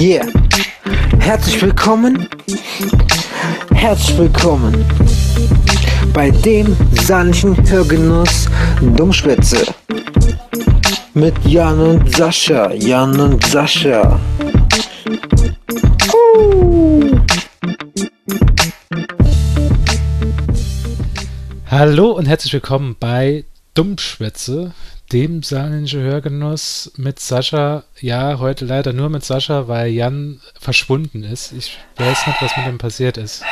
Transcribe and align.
Yeah. 0.00 0.26
Herzlich 1.18 1.60
willkommen. 1.60 2.26
Herzlich 3.74 4.16
willkommen 4.16 4.82
bei 6.14 6.30
dem 6.30 6.74
sanften 7.02 7.54
Hörgenuss 7.68 8.48
Dummschwätze. 8.96 9.62
Mit 11.12 11.34
Jan 11.44 11.78
und 11.78 12.16
Sascha. 12.16 12.72
Jan 12.72 13.20
und 13.20 13.44
Sascha. 13.44 14.18
Uh. 16.14 17.20
Hallo 21.70 22.12
und 22.12 22.24
herzlich 22.24 22.54
willkommen 22.54 22.96
bei 22.98 23.44
Dummschwätze, 23.74 24.72
dem 25.12 25.42
Hörgenuss 25.42 26.92
mit 26.96 27.20
Sascha. 27.20 27.84
Ja, 28.00 28.38
heute 28.38 28.64
leider 28.64 28.92
nur 28.92 29.08
mit 29.08 29.24
Sascha, 29.24 29.68
weil 29.68 29.88
Jan 29.88 30.40
verschwunden 30.58 31.24
ist. 31.24 31.52
Ich 31.52 31.78
weiß 31.96 32.26
nicht, 32.26 32.42
was 32.42 32.56
mit 32.56 32.66
ihm 32.66 32.78
passiert 32.78 33.16
ist. 33.16 33.42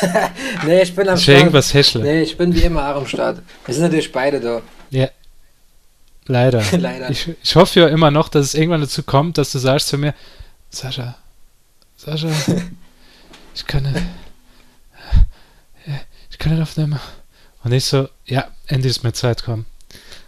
nee, 0.66 0.82
ich 0.82 0.94
bin 0.94 1.08
am 1.08 1.16
Ich 1.16 1.28
irgendwas 1.28 1.72
häschle. 1.74 2.02
Nee, 2.02 2.22
ich 2.22 2.36
bin 2.36 2.54
wie 2.54 2.62
immer 2.62 2.88
auch 2.88 3.00
am 3.00 3.06
Start. 3.06 3.42
Wir 3.64 3.74
sind 3.74 3.84
natürlich 3.84 4.12
beide 4.12 4.40
da. 4.40 4.62
Ja. 4.90 5.08
Leider. 6.26 6.62
Leider. 6.78 7.10
Ich, 7.10 7.28
ich 7.42 7.56
hoffe 7.56 7.80
ja 7.80 7.88
immer 7.88 8.10
noch, 8.10 8.28
dass 8.28 8.46
es 8.46 8.54
irgendwann 8.54 8.80
dazu 8.80 9.02
kommt, 9.02 9.38
dass 9.38 9.52
du 9.52 9.58
sagst 9.58 9.88
zu 9.88 9.98
mir, 9.98 10.14
Sascha, 10.70 11.16
Sascha, 11.96 12.28
ich 13.54 13.66
kann 13.66 13.82
nicht, 13.82 14.02
ich 16.30 16.38
kann 16.38 16.52
nicht 16.52 16.62
aufnehmen. 16.62 16.98
Und 17.64 17.72
ich 17.72 17.84
so, 17.84 18.08
ja, 18.24 18.48
endlich 18.66 18.90
ist 18.90 19.04
mir 19.04 19.12
Zeit 19.12 19.44
kommen. 19.44 19.66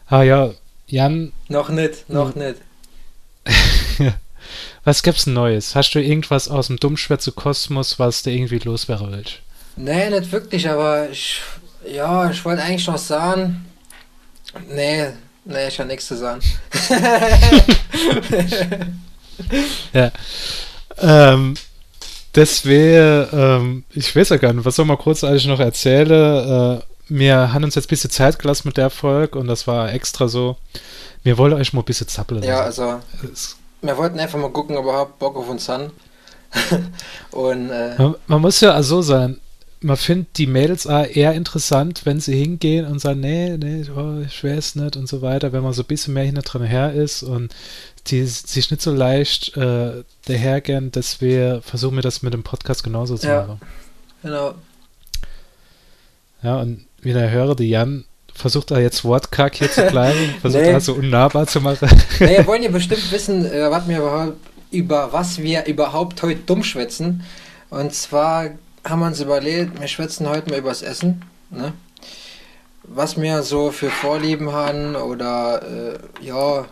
Ah 0.06 0.22
ja, 0.22 0.50
Jan, 0.86 1.32
Noch 1.48 1.70
nicht, 1.70 2.08
noch 2.10 2.34
nicht. 2.34 2.56
was 4.84 5.02
gibt's 5.02 5.26
Neues? 5.26 5.74
Hast 5.74 5.94
du 5.94 6.02
irgendwas 6.02 6.48
aus 6.48 6.66
dem 6.66 6.76
Dummschwätze-Kosmos, 6.76 7.98
was 7.98 8.22
du 8.22 8.30
irgendwie 8.30 8.58
loswerden 8.58 9.12
willst? 9.12 9.38
Nee, 9.76 10.10
nicht 10.10 10.30
wirklich, 10.30 10.68
aber 10.68 11.08
ich, 11.10 11.40
ja, 11.90 12.30
ich 12.30 12.44
wollte 12.44 12.62
eigentlich 12.62 12.86
noch 12.86 12.98
sagen, 12.98 13.64
nee, 14.68 15.06
nee, 15.44 15.68
ich 15.68 15.78
habe 15.78 15.88
nichts 15.88 16.06
zu 16.06 16.16
sagen. 16.16 16.40
Ja. 19.92 20.10
Ähm, 20.98 21.54
das 22.32 22.64
wäre, 22.64 23.28
ähm, 23.32 23.84
ich 23.90 24.14
weiß 24.14 24.30
ja 24.30 24.36
gar 24.36 24.52
nicht, 24.52 24.64
was 24.64 24.76
soll 24.76 24.84
man 24.84 24.98
kurz 24.98 25.24
eigentlich 25.24 25.46
noch 25.46 25.60
erzählen? 25.60 26.78
Äh, 26.78 26.82
wir 27.08 27.52
haben 27.52 27.64
uns 27.64 27.74
jetzt 27.74 27.86
ein 27.86 27.88
bisschen 27.88 28.10
Zeit 28.10 28.38
gelassen 28.38 28.68
mit 28.68 28.76
der 28.76 28.90
Folge 28.90 29.38
und 29.38 29.46
das 29.46 29.66
war 29.66 29.92
extra 29.92 30.28
so. 30.28 30.56
Wir 31.22 31.38
wollen 31.38 31.52
euch 31.54 31.72
mal 31.72 31.80
ein 31.82 31.84
bisschen 31.86 32.08
zappeln. 32.08 32.42
ja, 32.42 32.60
also, 32.60 33.00
Es- 33.32 33.56
wir 33.82 33.96
wollten 33.98 34.18
einfach 34.18 34.38
mal 34.38 34.50
gucken, 34.50 34.76
ob 34.76 34.84
ihr 34.86 34.88
überhaupt 34.90 35.18
Bock 35.18 35.36
auf 35.36 35.48
uns 35.48 35.68
haben. 35.68 35.90
Und, 37.32 37.68
äh, 37.70 37.94
Man, 37.98 38.14
man 38.26 38.40
muss 38.40 38.60
ja 38.60 38.80
so 38.82 39.02
sein, 39.02 39.40
man 39.80 39.96
findet 39.98 40.38
die 40.38 40.46
Mädels 40.46 40.86
auch 40.86 41.04
eher 41.04 41.34
interessant, 41.34 42.02
wenn 42.06 42.20
sie 42.20 42.34
hingehen 42.36 42.86
und 42.86 43.00
sagen, 43.00 43.20
nee, 43.20 43.56
nee, 43.58 43.84
oh, 43.94 44.22
ich 44.24 44.42
weiß 44.42 44.76
nicht 44.76 44.96
und 44.96 45.06
so 45.08 45.20
weiter, 45.20 45.52
wenn 45.52 45.62
man 45.62 45.74
so 45.74 45.82
ein 45.82 45.86
bisschen 45.88 46.14
mehr 46.14 46.24
hinter 46.24 46.40
dran 46.42 46.62
her 46.62 46.94
ist 46.94 47.22
und 47.22 47.54
die 48.06 48.24
sich 48.24 48.70
nicht 48.70 48.80
so 48.82 48.94
leicht 48.94 49.54
äh, 49.58 50.04
dahergehen, 50.26 50.90
dass 50.92 51.20
wir 51.20 51.60
versuchen 51.62 51.96
wir 51.96 52.02
das 52.02 52.22
mit 52.22 52.32
dem 52.32 52.42
Podcast 52.44 52.82
genauso 52.84 53.18
zu 53.18 53.26
Ja. 53.26 53.42
machen. 53.42 53.60
genau. 54.22 54.54
Ja, 56.42 56.60
und 56.60 56.86
wie 57.04 57.12
der 57.12 57.30
höre, 57.30 57.54
die 57.54 57.68
Jan 57.68 58.04
versucht 58.34 58.70
da 58.70 58.78
jetzt 58.78 59.04
Wortkack 59.04 59.54
hier 59.56 59.70
zu 59.70 59.82
bleiben, 59.86 60.34
versucht 60.40 60.62
Nee. 60.62 60.72
da 60.72 60.80
so 60.80 60.94
unnahbar 60.94 61.46
zu 61.46 61.60
machen. 61.60 61.88
Naja, 62.18 62.46
wollen 62.46 62.62
ja 62.62 62.70
bestimmt 62.70 63.10
wissen, 63.12 63.46
äh, 63.46 63.70
was 63.70 63.86
wir 63.88 63.98
überhaupt, 63.98 64.36
über 64.70 65.12
was 65.12 65.38
wir 65.38 65.66
überhaupt 65.66 66.22
heute 66.22 66.40
dumm 66.40 66.64
schwätzen. 66.64 67.22
Und 67.70 67.94
zwar 67.94 68.50
haben 68.84 69.00
wir 69.00 69.06
uns 69.06 69.20
überlegt, 69.20 69.80
wir 69.80 69.88
schwätzen 69.88 70.28
heute 70.28 70.50
mal 70.50 70.58
übers 70.58 70.82
Essen. 70.82 71.22
Ne? 71.50 71.72
Was 72.82 73.16
wir 73.20 73.42
so 73.42 73.70
für 73.70 73.88
Vorlieben 73.88 74.52
haben 74.52 74.94
oder 74.96 75.62
äh, 75.62 76.26
ja, 76.26 76.66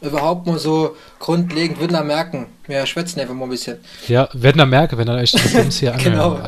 überhaupt 0.00 0.46
mal 0.46 0.58
so 0.58 0.96
grundlegend 1.18 1.80
würden 1.80 1.92
wir 1.92 2.04
merken. 2.04 2.46
Wir 2.66 2.86
schwätzen 2.86 3.20
einfach 3.20 3.34
mal 3.34 3.44
ein 3.44 3.50
bisschen. 3.50 3.78
Ja, 4.08 4.28
werden 4.32 4.58
da 4.58 4.66
merken, 4.66 4.96
wenn 4.98 5.08
er 5.08 5.16
euch 5.16 5.32
Films 5.32 5.78
hier 5.78 5.92
anhört. 5.94 6.04
Genau. 6.04 6.40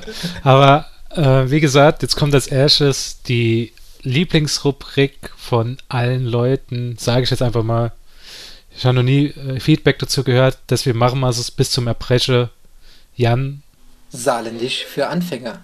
Aber 0.42 0.86
äh, 1.10 1.50
wie 1.50 1.60
gesagt, 1.60 2.02
jetzt 2.02 2.16
kommt 2.16 2.34
als 2.34 2.46
erstes 2.46 3.22
die 3.22 3.72
Lieblingsrubrik 4.02 5.30
von 5.36 5.78
allen 5.88 6.24
Leuten, 6.24 6.96
sage 6.98 7.22
ich 7.22 7.30
jetzt 7.30 7.42
einfach 7.42 7.62
mal. 7.62 7.92
Ich 8.76 8.84
habe 8.84 8.94
noch 8.94 9.02
nie 9.02 9.26
äh, 9.26 9.60
Feedback 9.60 9.98
dazu 9.98 10.22
gehört, 10.22 10.58
dass 10.68 10.86
wir 10.86 10.94
machen 10.94 11.20
mal 11.20 11.30
es 11.30 11.50
bis 11.50 11.70
zum 11.70 11.86
Erbrechen. 11.86 12.48
Jan, 13.16 13.62
Saarländisch 14.10 14.86
für 14.86 15.08
Anfänger. 15.08 15.62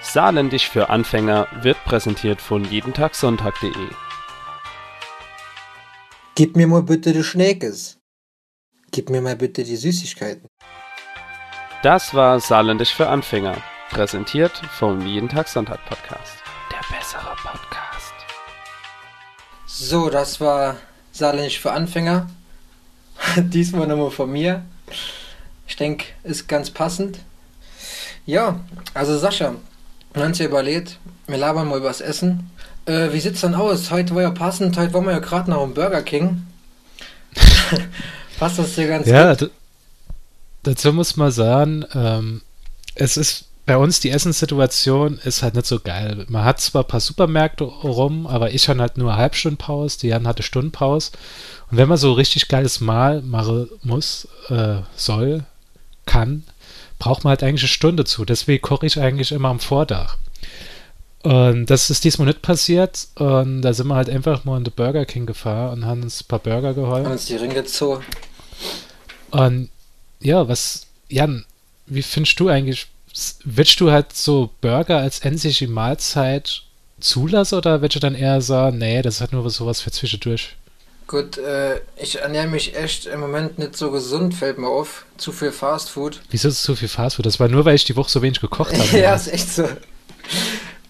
Saarländisch 0.00 0.68
für 0.68 0.88
Anfänger 0.88 1.48
wird 1.62 1.82
präsentiert 1.84 2.40
von 2.40 2.64
jedentagsonntag.de. 2.70 3.88
Gib 6.36 6.54
mir 6.54 6.68
mal 6.68 6.82
bitte 6.82 7.12
die 7.12 7.24
Schneekes. 7.24 7.98
Gib 8.92 9.10
mir 9.10 9.20
mal 9.20 9.34
bitte 9.34 9.64
die 9.64 9.76
Süßigkeiten. 9.76 10.46
Das 11.84 12.14
war 12.14 12.40
Saarländisch 12.40 12.94
für 12.94 13.10
Anfänger, 13.10 13.58
präsentiert 13.90 14.52
vom 14.72 15.06
Jeden 15.06 15.28
Tag 15.28 15.48
Sonntag 15.48 15.84
Podcast. 15.84 16.32
Der 16.72 16.96
bessere 16.96 17.36
Podcast. 17.36 18.14
So, 19.66 20.08
das 20.08 20.40
war 20.40 20.76
Saarländisch 21.12 21.60
für 21.60 21.72
Anfänger. 21.72 22.30
Diesmal 23.36 23.86
nochmal 23.86 24.10
von 24.10 24.32
mir. 24.32 24.64
Ich 25.66 25.76
denke, 25.76 26.06
ist 26.22 26.48
ganz 26.48 26.70
passend. 26.70 27.18
Ja, 28.24 28.60
also 28.94 29.18
Sascha, 29.18 29.52
wir 30.14 30.22
haben 30.22 30.30
uns 30.30 30.38
ja 30.38 30.46
überlegt, 30.46 30.98
wir 31.26 31.36
labern 31.36 31.68
mal 31.68 31.80
übers 31.80 32.00
Essen. 32.00 32.50
Äh, 32.86 33.12
wie 33.12 33.20
sieht's 33.20 33.42
dann 33.42 33.54
aus? 33.54 33.90
Heute 33.90 34.14
war 34.14 34.22
ja 34.22 34.30
passend, 34.30 34.78
heute 34.78 34.94
waren 34.94 35.04
wir 35.04 35.12
ja 35.12 35.18
gerade 35.18 35.50
noch 35.50 35.62
im 35.62 35.74
Burger 35.74 36.00
King. 36.00 36.46
Passt 38.38 38.58
das 38.58 38.74
dir 38.74 38.88
ganz 38.88 39.06
ja, 39.06 39.34
gut? 39.34 39.50
Dazu 40.66 40.92
muss 40.92 41.16
man 41.16 41.30
sagen, 41.30 41.84
ähm, 41.94 42.42
es 42.94 43.16
ist 43.16 43.46
bei 43.66 43.78
uns 43.78 44.00
die 44.00 44.10
Essenssituation 44.10 45.18
ist 45.24 45.42
halt 45.42 45.54
nicht 45.54 45.66
so 45.66 45.80
geil. 45.80 46.26
Man 46.28 46.44
hat 46.44 46.60
zwar 46.60 46.82
ein 46.84 46.88
paar 46.88 47.00
Supermärkte 47.00 47.64
rum, 47.64 48.26
aber 48.26 48.52
ich 48.52 48.68
habe 48.68 48.80
halt 48.80 48.98
nur 48.98 49.10
eine 49.10 49.22
Halbstundenpause, 49.22 50.00
die 50.00 50.08
Jan 50.08 50.26
hatte 50.26 50.42
Stundenpause. 50.42 51.12
Und 51.70 51.78
wenn 51.78 51.88
man 51.88 51.96
so 51.96 52.12
richtig 52.12 52.48
geiles 52.48 52.80
Mahl 52.80 53.22
machen 53.22 53.70
muss, 53.82 54.28
äh, 54.50 54.76
soll, 54.96 55.44
kann, 56.04 56.44
braucht 56.98 57.24
man 57.24 57.30
halt 57.30 57.42
eigentlich 57.42 57.62
eine 57.62 57.68
Stunde 57.68 58.04
zu. 58.04 58.26
Deswegen 58.26 58.60
koche 58.60 58.84
ich 58.84 59.00
eigentlich 59.00 59.32
immer 59.32 59.48
am 59.48 59.60
Vordach. 59.60 60.18
Und 61.22 61.66
das 61.70 61.88
ist 61.88 62.04
diesmal 62.04 62.26
nicht 62.26 62.42
passiert. 62.42 63.08
Und 63.14 63.62
da 63.62 63.72
sind 63.72 63.86
wir 63.86 63.94
halt 63.94 64.10
einfach 64.10 64.44
mal 64.44 64.58
in 64.58 64.64
den 64.64 64.74
Burger 64.74 65.06
King 65.06 65.24
gefahren 65.24 65.78
und 65.78 65.86
haben 65.86 66.02
uns 66.02 66.20
ein 66.20 66.28
paar 66.28 66.38
Burger 66.38 66.74
geholt. 66.74 67.06
Haben 67.06 67.12
uns 67.12 67.24
die 67.24 67.36
Ringe 67.36 67.64
zu. 67.64 68.00
Und 69.30 69.70
ja, 70.24 70.48
was, 70.48 70.86
Jan, 71.08 71.44
wie 71.86 72.02
findest 72.02 72.40
du 72.40 72.48
eigentlich, 72.48 72.88
willst 73.44 73.78
du 73.80 73.92
halt 73.92 74.12
so 74.12 74.50
Burger 74.60 74.98
als 74.98 75.20
endliche 75.20 75.68
Mahlzeit 75.68 76.62
zulassen 76.98 77.58
oder 77.58 77.82
willst 77.82 77.96
du 77.96 78.00
dann 78.00 78.14
eher 78.14 78.40
sagen, 78.40 78.78
nee, 78.78 79.02
das 79.02 79.16
ist 79.16 79.20
halt 79.20 79.32
nur 79.32 79.48
sowas 79.50 79.80
für 79.80 79.90
zwischendurch? 79.90 80.56
Gut, 81.06 81.36
äh, 81.36 81.80
ich 81.96 82.18
ernähre 82.18 82.46
mich 82.46 82.74
echt 82.74 83.04
im 83.04 83.20
Moment 83.20 83.58
nicht 83.58 83.76
so 83.76 83.90
gesund, 83.90 84.34
fällt 84.34 84.56
mir 84.56 84.68
auf. 84.68 85.04
Zu 85.18 85.32
viel 85.32 85.52
Fast 85.52 85.90
Food. 85.90 86.22
Wieso 86.30 86.48
ist 86.48 86.54
es 86.54 86.62
so 86.62 86.74
viel 86.74 86.88
Fastfood? 86.88 87.26
Das 87.26 87.38
war 87.38 87.48
nur, 87.48 87.66
weil 87.66 87.74
ich 87.74 87.84
die 87.84 87.94
Woche 87.94 88.10
so 88.10 88.22
wenig 88.22 88.40
gekocht 88.40 88.72
habe. 88.72 88.98
ja, 88.98 89.14
ist 89.14 89.28
echt 89.28 89.52
so. 89.52 89.68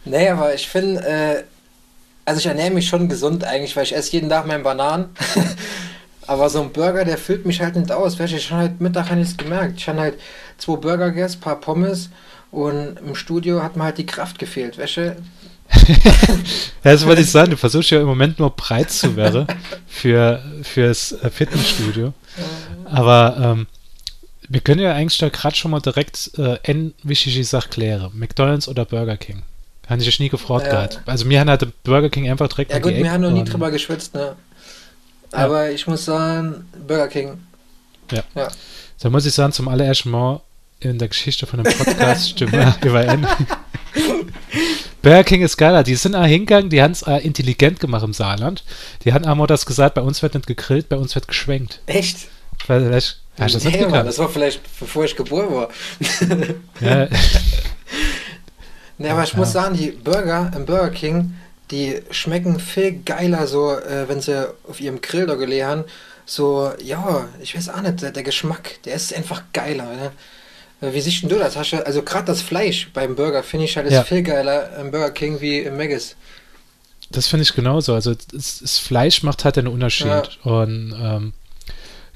Nee, 0.05 0.29
aber 0.29 0.55
ich 0.55 0.69
finde, 0.69 1.05
äh, 1.05 1.43
also 2.25 2.39
ich 2.39 2.47
ernähre 2.47 2.71
mich 2.71 2.87
schon 2.87 3.09
gesund 3.09 3.43
eigentlich, 3.43 3.75
weil 3.75 3.83
ich 3.83 3.95
esse 3.95 4.13
jeden 4.13 4.29
Tag 4.29 4.47
meinen 4.47 4.63
Bananen. 4.63 5.11
aber 6.27 6.49
so 6.51 6.63
ein 6.63 6.73
Burger, 6.73 7.05
der 7.05 7.19
füllt 7.19 7.47
mich 7.47 7.61
halt 7.61 7.77
nicht 7.77 7.93
aus. 7.93 8.19
Weißt 8.19 8.33
du, 8.33 8.37
ich 8.37 8.51
habe 8.51 8.63
halt 8.63 8.81
Mittag 8.81 9.07
habe 9.11 9.17
nichts 9.21 9.37
gemerkt. 9.37 9.79
Ich 9.79 9.89
habe 9.89 10.01
halt 10.01 10.15
zwei 10.59 10.77
Burger 10.77 11.11
gegessen, 11.11 11.41
paar 11.41 11.61
Pommes 11.61 12.11
und 12.51 12.99
im 13.05 13.15
Studio 13.15 13.63
hat 13.63 13.77
mir 13.77 13.85
halt 13.85 13.99
die 13.99 14.07
Kraft 14.07 14.39
gefehlt. 14.39 14.79
Weißt 14.79 14.97
du? 14.99 15.17
Das 16.83 17.07
wollte 17.07 17.23
ich 17.23 17.31
sagen, 17.31 17.51
du 17.51 17.57
versuchst 17.57 17.91
ja 17.91 18.01
im 18.01 18.07
Moment 18.07 18.39
nur 18.39 18.51
breit 18.51 18.91
zu 18.91 19.17
werden 19.17 19.47
für, 19.87 20.43
fürs 20.63 21.13
äh, 21.13 21.31
Fitnessstudio. 21.31 22.13
Aber 22.85 23.37
ähm, 23.41 23.67
wir 24.49 24.61
können 24.61 24.81
ja 24.81 24.93
eigentlich 24.93 25.19
da 25.19 25.31
gerade 25.31 25.57
schon 25.57 25.71
mal 25.71 25.81
direkt 25.81 26.33
äh, 26.37 26.59
eine 26.67 26.93
wichtige 27.03 27.43
Sache 27.43 27.71
klären. 27.71 28.11
McDonalds 28.13 28.69
oder 28.69 28.85
Burger 28.85 29.17
King? 29.17 29.43
Habe 29.89 30.01
ich 30.01 30.07
dich 30.07 30.21
nie 30.21 30.29
gefragt 30.29 30.67
Ja. 30.67 30.73
gehabt. 30.73 31.01
Also 31.07 31.25
mir 31.25 31.41
hat 31.41 31.63
der 31.63 31.69
Burger 31.83 32.11
King 32.11 32.31
einfach 32.31 32.49
direkt 32.49 32.73
Ja 32.73 32.79
gut, 32.79 32.95
wir 32.95 33.11
haben 33.11 33.23
noch 33.23 33.31
nie 33.31 33.45
drüber 33.45 33.71
geschwitzt, 33.71 34.15
ne? 34.15 34.37
Aber 35.35 35.71
ich 35.71 35.87
muss 35.87 36.05
sagen, 36.05 36.69
Burger 36.87 37.09
King. 37.09 37.39
Da 38.09 39.11
muss 39.11 39.27
ich 39.27 39.35
sagen, 39.35 39.53
zum 39.53 39.69
allerersten 39.69 40.11
Mal 40.11 40.41
in 40.81 40.99
der 40.99 41.09
Geschichte 41.09 41.47
von 41.47 41.61
einem 41.61 41.73
Podcast 41.77 42.31
stimmen 42.31 42.53
wir 42.53 42.77
überein. 42.83 43.27
Burger 45.03 45.25
King 45.25 45.43
ist 45.43 45.57
geiler. 45.57 45.83
Die 45.83 45.95
sind 45.95 46.15
auch 46.15 46.25
hingegangen, 46.25 46.71
die 46.71 46.83
haben 46.83 46.93
es 46.93 47.03
intelligent 47.03 47.81
gemacht 47.81 48.05
im 48.05 48.13
Saarland. 48.13 48.65
Die 49.05 49.13
haben 49.13 49.25
einmal 49.25 49.47
das 49.47 49.67
gesagt, 49.67 49.95
bei 49.95 50.03
uns 50.03 50.23
wird 50.23 50.35
nicht 50.35 50.47
gegrillt, 50.47 50.89
bei 50.89 50.97
uns 50.97 51.15
wird 51.15 51.29
geschwenkt. 51.29 51.81
Echt? 51.87 52.29
Vielleicht, 52.65 53.21
hast 53.39 53.55
du 53.55 53.59
das 53.59 53.65
nicht 53.65 53.91
Mann, 53.91 54.07
das 54.07 54.19
war 54.19 54.29
vielleicht 54.29 54.61
bevor 54.79 55.05
ich 55.05 55.17
geboren 55.17 55.53
war. 55.53 55.69
Ja, 56.81 57.09
Ne, 58.97 59.11
aber 59.11 59.25
ich 59.25 59.35
muss 59.35 59.53
sagen, 59.53 59.77
die 59.77 59.91
Burger 59.91 60.53
im 60.55 60.67
Burger 60.67 60.91
King, 60.91 61.35
die 61.71 62.01
schmecken 62.11 62.61
viel 62.61 63.01
geiler, 63.05 63.47
so, 63.47 63.73
äh, 63.73 64.09
wenn 64.09 64.21
sie 64.21 64.49
auf 64.69 64.81
ihrem 64.81 65.01
Grill 65.01 65.27
da 65.27 65.67
haben. 65.67 65.85
So, 66.27 66.71
ja, 66.83 67.29
ich 67.41 67.57
weiß 67.57 67.69
auch 67.71 67.83
nicht, 67.83 68.03
der, 68.03 68.11
der 68.11 68.23
Geschmack, 68.23 68.83
der 68.85 68.95
ist 68.95 69.15
einfach 69.15 69.43
geiler. 69.53 69.85
Ne? 69.85 70.11
Äh, 70.81 70.93
Wie 70.95 71.01
siehst 71.01 71.23
denn 71.23 71.29
du 71.29 71.39
das? 71.39 71.57
Hast 71.57 71.73
du, 71.73 71.85
also 71.85 72.03
gerade 72.03 72.27
das 72.27 72.43
Fleisch 72.43 72.91
beim 72.93 73.15
Burger 73.17 73.43
finde 73.43 73.67
ich 73.67 73.77
halt 73.77 73.87
ist 73.87 73.93
Ja. 73.95 74.05
viel 74.05 74.23
geiler 74.23 74.77
im 74.79 74.91
Burger 74.91 75.11
King 75.11 75.41
wie 75.41 75.59
im 75.61 75.77
Maggis. 75.77 76.17
das 77.11 77.27
finde 77.29 77.43
ich 77.43 77.55
genauso. 77.55 77.95
Also 77.95 78.15
das, 78.33 78.61
das 78.61 78.79
Fleisch 78.79 79.23
macht 79.23 79.45
halt 79.45 79.59
einen 79.59 79.69
Unterschied. 79.69 80.07
Ja. 80.07 80.23
Und 80.43 80.95
ähm, 80.99 81.33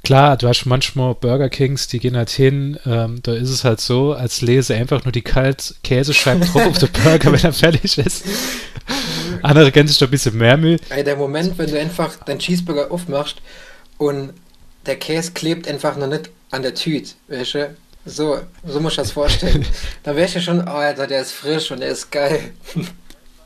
klar, 0.02 0.36
du 0.38 0.48
hast 0.48 0.64
manchmal 0.64 1.14
Burger 1.14 1.50
Kings, 1.50 1.86
die 1.88 1.98
gehen 1.98 2.16
halt 2.16 2.30
hin, 2.30 2.78
ähm, 2.86 3.20
da 3.22 3.34
ist 3.34 3.50
es 3.50 3.64
halt 3.64 3.80
so, 3.80 4.12
als 4.14 4.40
lese 4.40 4.74
einfach 4.74 5.04
nur 5.04 5.12
die 5.12 5.22
kalt 5.22 5.74
Käsescheiben 5.84 6.40
drauf 6.42 6.66
auf 6.66 6.78
den 6.78 6.90
Burger, 7.04 7.32
wenn 7.32 7.44
er 7.44 7.52
fertig 7.52 7.98
ist. 7.98 8.24
Andere 9.42 9.72
kennen 9.72 9.88
sich 9.88 9.98
da 9.98 10.06
ein 10.06 10.10
bisschen 10.10 10.36
mehr 10.36 10.56
Mühe. 10.56 10.78
Ey, 10.90 11.04
der 11.04 11.16
Moment, 11.16 11.56
wenn 11.58 11.70
du 11.70 11.78
einfach 11.78 12.16
deinen 12.24 12.38
Cheeseburger 12.38 12.90
aufmachst 12.90 13.36
und 13.96 14.32
der 14.86 14.96
Käse 14.96 15.32
klebt 15.32 15.68
einfach 15.68 15.96
noch 15.96 16.06
nicht 16.06 16.30
an 16.50 16.62
der 16.62 16.74
Tüte, 16.74 17.12
weißt 17.28 17.54
du? 17.54 17.76
So, 18.04 18.40
so 18.66 18.80
muss 18.80 18.92
ich 18.92 18.96
das 18.96 19.12
vorstellen. 19.12 19.66
Dann 20.02 20.16
wärst 20.16 20.36
du 20.36 20.40
schon, 20.40 20.60
oh, 20.60 20.70
Alter, 20.70 21.06
der 21.06 21.20
ist 21.20 21.32
frisch 21.32 21.70
und 21.70 21.80
der 21.80 21.90
ist 21.90 22.10
geil. 22.10 22.52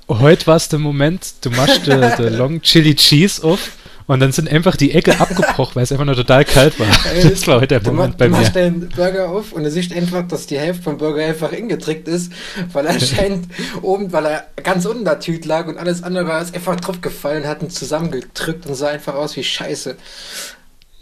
Heute 0.09 0.47
war 0.47 0.57
es 0.57 0.69
der 0.69 0.79
Moment, 0.79 1.35
du 1.41 1.51
machst 1.51 1.87
den 1.87 2.01
de 2.01 2.29
Long 2.29 2.61
Chili 2.63 2.95
Cheese 2.95 3.43
auf 3.43 3.73
und 4.07 4.21
dann 4.21 4.33
sind 4.33 4.49
einfach 4.51 4.77
die 4.77 4.93
Ecke 4.93 5.19
abgebrochen, 5.21 5.77
weil 5.77 5.85
es 5.85 5.93
einfach 5.93 6.05
nur 6.05 6.15
total 6.17 6.45
kalt 6.45 6.79
war. 6.81 6.87
Das 7.23 7.47
war 7.47 7.57
heute 7.57 7.69
der 7.69 7.81
Du, 7.81 7.93
Moment 7.93 8.15
mach, 8.15 8.19
bei 8.19 8.25
du 8.27 8.31
mir. 8.33 8.39
machst 8.39 8.57
deinen 8.57 8.89
Burger 8.89 9.31
auf 9.31 9.53
und 9.53 9.63
du 9.65 9.71
siehst 9.71 9.93
einfach, 9.93 10.27
dass 10.27 10.47
die 10.47 10.59
Hälfte 10.59 10.83
vom 10.83 10.99
Burger 10.99 11.25
einfach 11.25 11.53
ingetrickt 11.53 12.09
ist, 12.09 12.33
weil 12.73 12.87
er 12.87 12.93
anscheinend 12.95 13.49
oben, 13.83 14.13
weil 14.13 14.27
er 14.27 14.47
ganz 14.63 14.85
unten 14.87 15.05
der 15.05 15.21
Tüte 15.21 15.49
lag 15.49 15.67
und 15.67 15.79
alles 15.79 16.03
andere 16.03 16.41
ist 16.41 16.55
einfach 16.55 16.77
drauf 16.77 17.01
gefallen, 17.01 17.47
hat 17.47 17.63
ihn 17.63 17.71
zusammengedrückt 17.71 18.67
und 18.67 18.75
sah 18.75 18.89
einfach 18.89 19.15
aus 19.15 19.37
wie 19.37 19.45
Scheiße. 19.45 19.97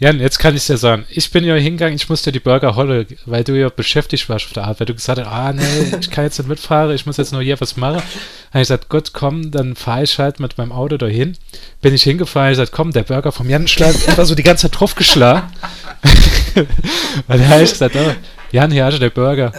Jan, 0.01 0.19
jetzt 0.19 0.39
kann 0.39 0.55
ich 0.55 0.65
dir 0.65 0.77
sagen, 0.77 1.05
ich 1.11 1.29
bin 1.29 1.43
ja 1.43 1.53
hingegangen, 1.53 1.95
ich 1.95 2.09
musste 2.09 2.31
die 2.31 2.39
Burger 2.39 2.75
holen, 2.75 3.05
weil 3.27 3.43
du 3.43 3.53
ja 3.53 3.69
beschäftigt 3.69 4.27
warst 4.29 4.47
auf 4.47 4.53
der 4.53 4.63
Arbeit, 4.63 4.79
weil 4.79 4.87
du 4.87 4.93
gesagt 4.95 5.19
hast, 5.19 5.27
ah 5.27 5.53
nee, 5.53 5.95
ich 6.01 6.09
kann 6.09 6.23
jetzt 6.23 6.39
nicht 6.39 6.47
mitfahren, 6.47 6.95
ich 6.95 7.05
muss 7.05 7.17
jetzt 7.17 7.31
nur 7.33 7.43
hier 7.43 7.61
was 7.61 7.77
machen. 7.77 7.97
Dann 7.97 8.53
habe 8.53 8.61
ich 8.63 8.67
gesagt, 8.67 8.89
Gott, 8.89 9.13
komm, 9.13 9.51
dann 9.51 9.75
fahre 9.75 10.01
ich 10.01 10.17
halt 10.17 10.39
mit 10.39 10.57
meinem 10.57 10.71
Auto 10.71 10.97
dahin. 10.97 11.37
Bin 11.83 11.93
ich 11.93 12.01
hingefahren, 12.01 12.45
habe 12.45 12.53
ich 12.53 12.57
gesagt, 12.57 12.71
komm, 12.71 12.91
der 12.93 13.03
Burger 13.03 13.31
vom 13.31 13.47
Jan 13.47 13.67
schlägt 13.67 14.09
einfach 14.09 14.25
so 14.25 14.33
die 14.33 14.41
ganze 14.41 14.71
Zeit 14.71 14.79
draufgeschlagen. 14.79 15.43
und 16.55 16.67
dann 17.27 17.47
habe 17.47 17.61
ich 17.61 17.69
gesagt, 17.69 17.95
oh, 17.95 18.15
Jan, 18.51 18.71
hier 18.71 18.85
hast 18.85 18.95
du 18.95 18.99
der 19.01 19.11
Burger. 19.11 19.53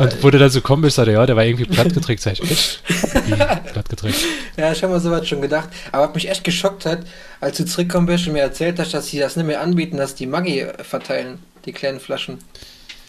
Äh, 0.00 0.04
Und 0.04 0.22
wo 0.24 0.30
du 0.30 0.38
dann 0.38 0.50
so 0.50 0.60
komm 0.60 0.80
bist, 0.82 0.96
sagte, 0.96 1.12
ja, 1.12 1.24
der 1.26 1.36
war 1.36 1.44
irgendwie 1.44 1.64
plattgetrickt. 1.66 2.22
Sag 2.22 2.32
ich, 2.40 2.50
echt? 2.50 2.82
Plattgetrickt? 3.72 4.18
Ja, 4.56 4.72
ich 4.72 4.82
habe 4.82 4.92
mir 4.92 5.00
sowas 5.00 5.28
schon 5.28 5.40
gedacht. 5.40 5.68
Aber 5.92 6.08
was 6.08 6.14
mich 6.14 6.28
echt 6.28 6.42
geschockt 6.44 6.86
hat, 6.86 7.00
als 7.40 7.56
du 7.58 7.64
zurückgekommen 7.66 8.06
bist 8.06 8.26
und 8.26 8.32
mir 8.32 8.40
erzählt 8.42 8.78
hast, 8.78 8.94
dass 8.94 9.06
sie 9.08 9.18
das 9.18 9.36
nicht 9.36 9.46
mehr 9.46 9.60
anbieten, 9.60 9.96
dass 9.96 10.14
die 10.14 10.26
Maggi 10.26 10.60
äh, 10.60 10.82
verteilen, 10.84 11.38
die 11.66 11.72
kleinen 11.72 12.00
Flaschen. 12.00 12.38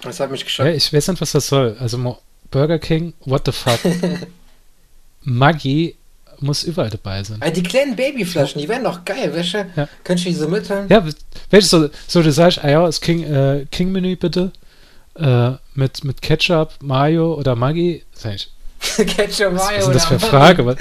Das 0.03 0.19
hat 0.19 0.31
mich 0.31 0.41
Ja, 0.41 0.45
geschockt. 0.45 0.69
ich 0.75 0.91
weiß 0.93 1.07
nicht, 1.09 1.21
was 1.21 1.31
das 1.31 1.47
soll. 1.47 1.75
Also 1.79 1.97
Burger 2.49 2.79
King, 2.79 3.13
what 3.25 3.43
the 3.45 3.51
fuck? 3.51 3.79
Maggi 5.23 5.95
muss 6.39 6.63
überall 6.63 6.89
dabei 6.89 7.23
sein. 7.23 7.38
Also 7.41 7.53
die 7.61 7.63
kleinen 7.63 7.95
Babyflaschen, 7.95 8.59
die 8.59 8.67
wären 8.67 8.83
doch 8.83 9.05
geil, 9.05 9.31
du? 9.53 9.69
Ja. 9.75 9.88
Könntest 10.03 10.25
du 10.25 10.29
die 10.31 10.35
so 10.35 10.47
mitholen? 10.47 10.88
Ja, 10.89 11.05
welches 11.51 11.69
so, 11.69 11.89
so 12.07 12.23
du 12.23 12.31
sagst, 12.31 12.63
ah 12.63 12.69
ja, 12.69 12.83
das 12.85 12.99
King, 12.99 13.23
äh, 13.23 13.65
King-Menü 13.69 14.15
bitte. 14.15 14.51
Äh, 15.15 15.51
mit, 15.73 16.03
mit 16.03 16.21
Ketchup, 16.21 16.73
Mayo 16.81 17.33
oder 17.35 17.56
Maggi. 17.56 18.03
Ich, 18.18 18.51
Ketchup, 18.97 19.53
was, 19.53 19.65
Mayo 19.65 19.77
was 19.77 19.79
ist 19.79 19.85
denn 19.88 19.94
das 19.94 20.06
für 20.06 20.12
eine 20.12 20.19
Frage? 20.19 20.65
Was, 20.65 20.75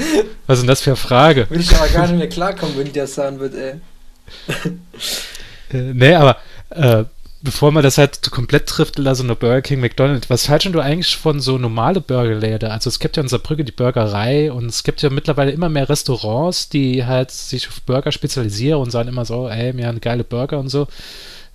was 0.47 0.59
ist 0.59 0.63
denn 0.63 0.69
das 0.69 0.81
für 0.81 0.91
eine 0.91 0.97
Frage? 0.97 1.51
Will 1.51 1.61
ich 1.61 1.75
aber 1.75 1.89
gar 1.89 2.07
nicht 2.07 2.19
mehr 2.19 2.29
klarkommen, 2.29 2.77
wenn 2.77 2.87
die 2.87 2.93
das 2.93 3.15
sagen 3.15 3.41
wird, 3.41 3.55
ey. 3.55 3.75
Äh, 5.73 5.93
nee, 5.95 6.15
aber 6.15 6.37
äh, 6.71 7.05
bevor 7.43 7.73
man 7.73 7.83
das 7.83 7.99
halt 7.99 8.31
komplett 8.31 8.67
trifft, 8.67 8.99
also 8.99 9.23
eine 9.23 9.35
Burger 9.35 9.63
King, 9.63 9.81
McDonald's, 9.81 10.29
was 10.29 10.49
haltest 10.49 10.75
du 10.75 10.81
eigentlich 10.81 11.17
von 11.17 11.41
so 11.41 11.59
normale 11.59 12.01
Burgerläden? 12.01 12.71
Also 12.71 12.89
es 12.89 12.99
gibt 12.99 13.17
ja 13.17 13.23
in 13.23 13.29
Saarbrücke 13.29 13.65
die 13.65 13.73
Burgerei 13.73 14.53
und 14.53 14.67
es 14.67 14.83
gibt 14.83 15.03
ja 15.03 15.11
mittlerweile 15.11 15.53
immer 15.53 15.69
mehr 15.69 15.89
Restaurants, 15.89 16.69
die 16.69 17.05
halt 17.07 17.31
sich 17.31 17.69
auf 17.69 17.81
Burger 17.83 18.13
spezialisieren 18.13 18.81
und 18.81 18.91
sagen 18.91 19.09
immer 19.09 19.25
so, 19.25 19.49
ey, 19.49 19.77
wir 19.77 19.87
haben 19.87 20.01
geile 20.01 20.25
Burger 20.25 20.59
und 20.59 20.69
so. 20.69 20.87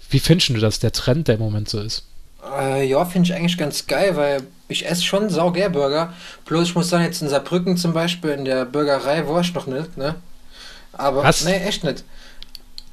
Wie 0.10 0.20
findest 0.20 0.50
du 0.50 0.54
das, 0.54 0.80
der 0.80 0.92
Trend, 0.92 1.28
der 1.28 1.36
im 1.36 1.42
Moment 1.42 1.70
so 1.70 1.80
ist? 1.80 2.04
Äh, 2.59 2.86
ja, 2.88 3.03
finde 3.06 3.27
ich 3.30 3.36
eigentlich 3.36 3.57
ganz 3.57 3.88
geil, 3.88 4.15
weil 4.15 4.42
ich 4.68 4.86
esse 4.86 5.03
schon 5.03 5.30
sauger 5.30 5.69
Burger. 5.69 6.13
Bloß 6.45 6.69
ich 6.69 6.75
muss 6.75 6.89
sagen, 6.89 7.03
jetzt 7.03 7.21
in 7.21 7.30
Saarbrücken 7.30 7.77
zum 7.77 7.94
Beispiel, 7.94 8.31
in 8.31 8.45
der 8.45 8.65
Burgerei 8.65 9.27
war 9.27 9.42
ich 9.42 9.53
noch 9.53 9.68
nicht, 9.68 9.97
ne? 9.97 10.15
Aber, 10.94 11.24
Was? 11.24 11.44
nee, 11.44 11.56
echt 11.57 11.83
nicht. 11.83 12.03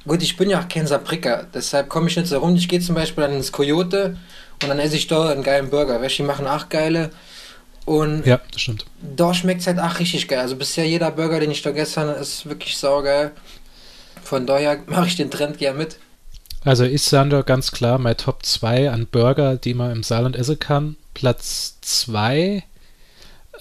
Gut, 0.05 0.21
ich 0.21 0.35
bin 0.35 0.49
ja 0.49 0.59
auch 0.59 0.67
kein 0.67 0.85
Saarbrücker, 0.87 1.47
deshalb 1.53 1.87
komme 1.87 2.09
ich 2.09 2.17
nicht 2.17 2.27
so 2.27 2.37
rum. 2.39 2.55
Ich 2.55 2.67
gehe 2.67 2.81
zum 2.81 2.95
Beispiel 2.95 3.23
dann 3.23 3.33
ins 3.33 3.51
Coyote 3.51 4.17
und 4.61 4.69
dann 4.69 4.79
esse 4.79 4.97
ich 4.97 5.07
da 5.07 5.29
einen 5.29 5.43
geilen 5.43 5.69
Burger. 5.69 6.01
Weißt 6.01 6.17
die 6.17 6.23
machen 6.23 6.45
auch 6.47 6.67
geile. 6.69 7.11
Und 7.85 8.25
Ja, 8.25 8.39
das 8.51 8.61
stimmt. 8.61 8.85
da 9.01 9.33
schmeckt 9.33 9.61
es 9.61 9.67
halt 9.67 9.79
auch 9.79 9.99
richtig 9.99 10.27
geil. 10.27 10.39
Also 10.39 10.55
bisher 10.55 10.87
jeder 10.87 11.11
Burger, 11.11 11.39
den 11.39 11.51
ich 11.51 11.61
da 11.61 11.69
habe, 11.69 12.11
ist 12.19 12.45
wirklich 12.47 12.77
saugeil. 12.77 13.31
Von 14.23 14.45
daher 14.45 14.79
mache 14.87 15.07
ich 15.07 15.15
den 15.17 15.31
Trend 15.31 15.57
gerne 15.57 15.77
mit. 15.77 15.97
Also 16.65 16.85
ich 16.85 17.01
sage 17.03 17.43
ganz 17.43 17.71
klar, 17.71 17.97
mein 17.99 18.17
Top 18.17 18.45
2 18.45 18.89
an 18.89 19.07
Burger, 19.07 19.57
die 19.57 19.73
man 19.73 19.91
im 19.91 20.03
Saarland 20.03 20.35
essen 20.35 20.59
kann. 20.59 20.95
Platz 21.13 21.77
2, 21.81 22.63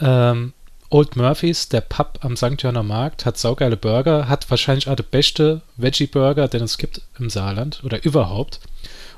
ähm, 0.00 0.52
Old 0.88 1.16
Murphys, 1.16 1.68
der 1.68 1.80
Pub 1.80 2.18
am 2.20 2.36
St. 2.36 2.62
Jörner 2.62 2.82
Markt, 2.82 3.24
hat 3.24 3.38
saugeile 3.38 3.76
Burger, 3.76 4.28
hat 4.28 4.50
wahrscheinlich 4.50 4.88
auch 4.88 4.94
der 4.94 5.04
beste 5.04 5.62
Veggie-Burger, 5.76 6.48
den 6.48 6.62
es 6.62 6.78
gibt 6.78 7.00
im 7.18 7.30
Saarland 7.30 7.82
oder 7.82 8.04
überhaupt. 8.04 8.60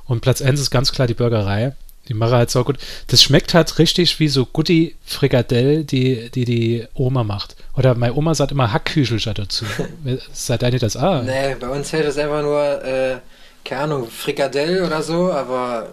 Und 0.06 0.20
Platz 0.20 0.40
1 0.40 0.60
ist 0.60 0.70
ganz 0.70 0.92
klar 0.92 1.06
die 1.06 1.14
Burgerei. 1.14 1.74
Die 2.08 2.14
mache 2.14 2.36
halt 2.36 2.50
so 2.50 2.62
gut. 2.64 2.78
Das 3.06 3.22
schmeckt 3.22 3.54
halt 3.54 3.78
richtig 3.78 4.20
wie 4.20 4.28
so 4.28 4.44
Gutti 4.44 4.94
Frikadell, 5.04 5.84
die, 5.84 6.30
die 6.30 6.44
die 6.44 6.84
Oma 6.94 7.24
macht. 7.24 7.56
Oder 7.76 7.94
meine 7.94 8.14
Oma 8.14 8.34
sagt 8.34 8.52
immer 8.52 8.72
Hackküchelchen 8.72 9.34
dazu. 9.34 9.64
Seid 10.32 10.62
ihr 10.62 10.78
das 10.78 10.96
ah? 10.96 11.22
Nee, 11.22 11.56
bei 11.58 11.68
uns 11.68 11.92
hält 11.92 12.06
es 12.06 12.18
einfach 12.18 12.42
nur, 12.42 12.84
äh, 12.84 13.16
keine 13.64 13.82
Ahnung, 13.82 14.10
Frikadell 14.10 14.84
oder 14.84 15.02
so, 15.02 15.32
aber. 15.32 15.92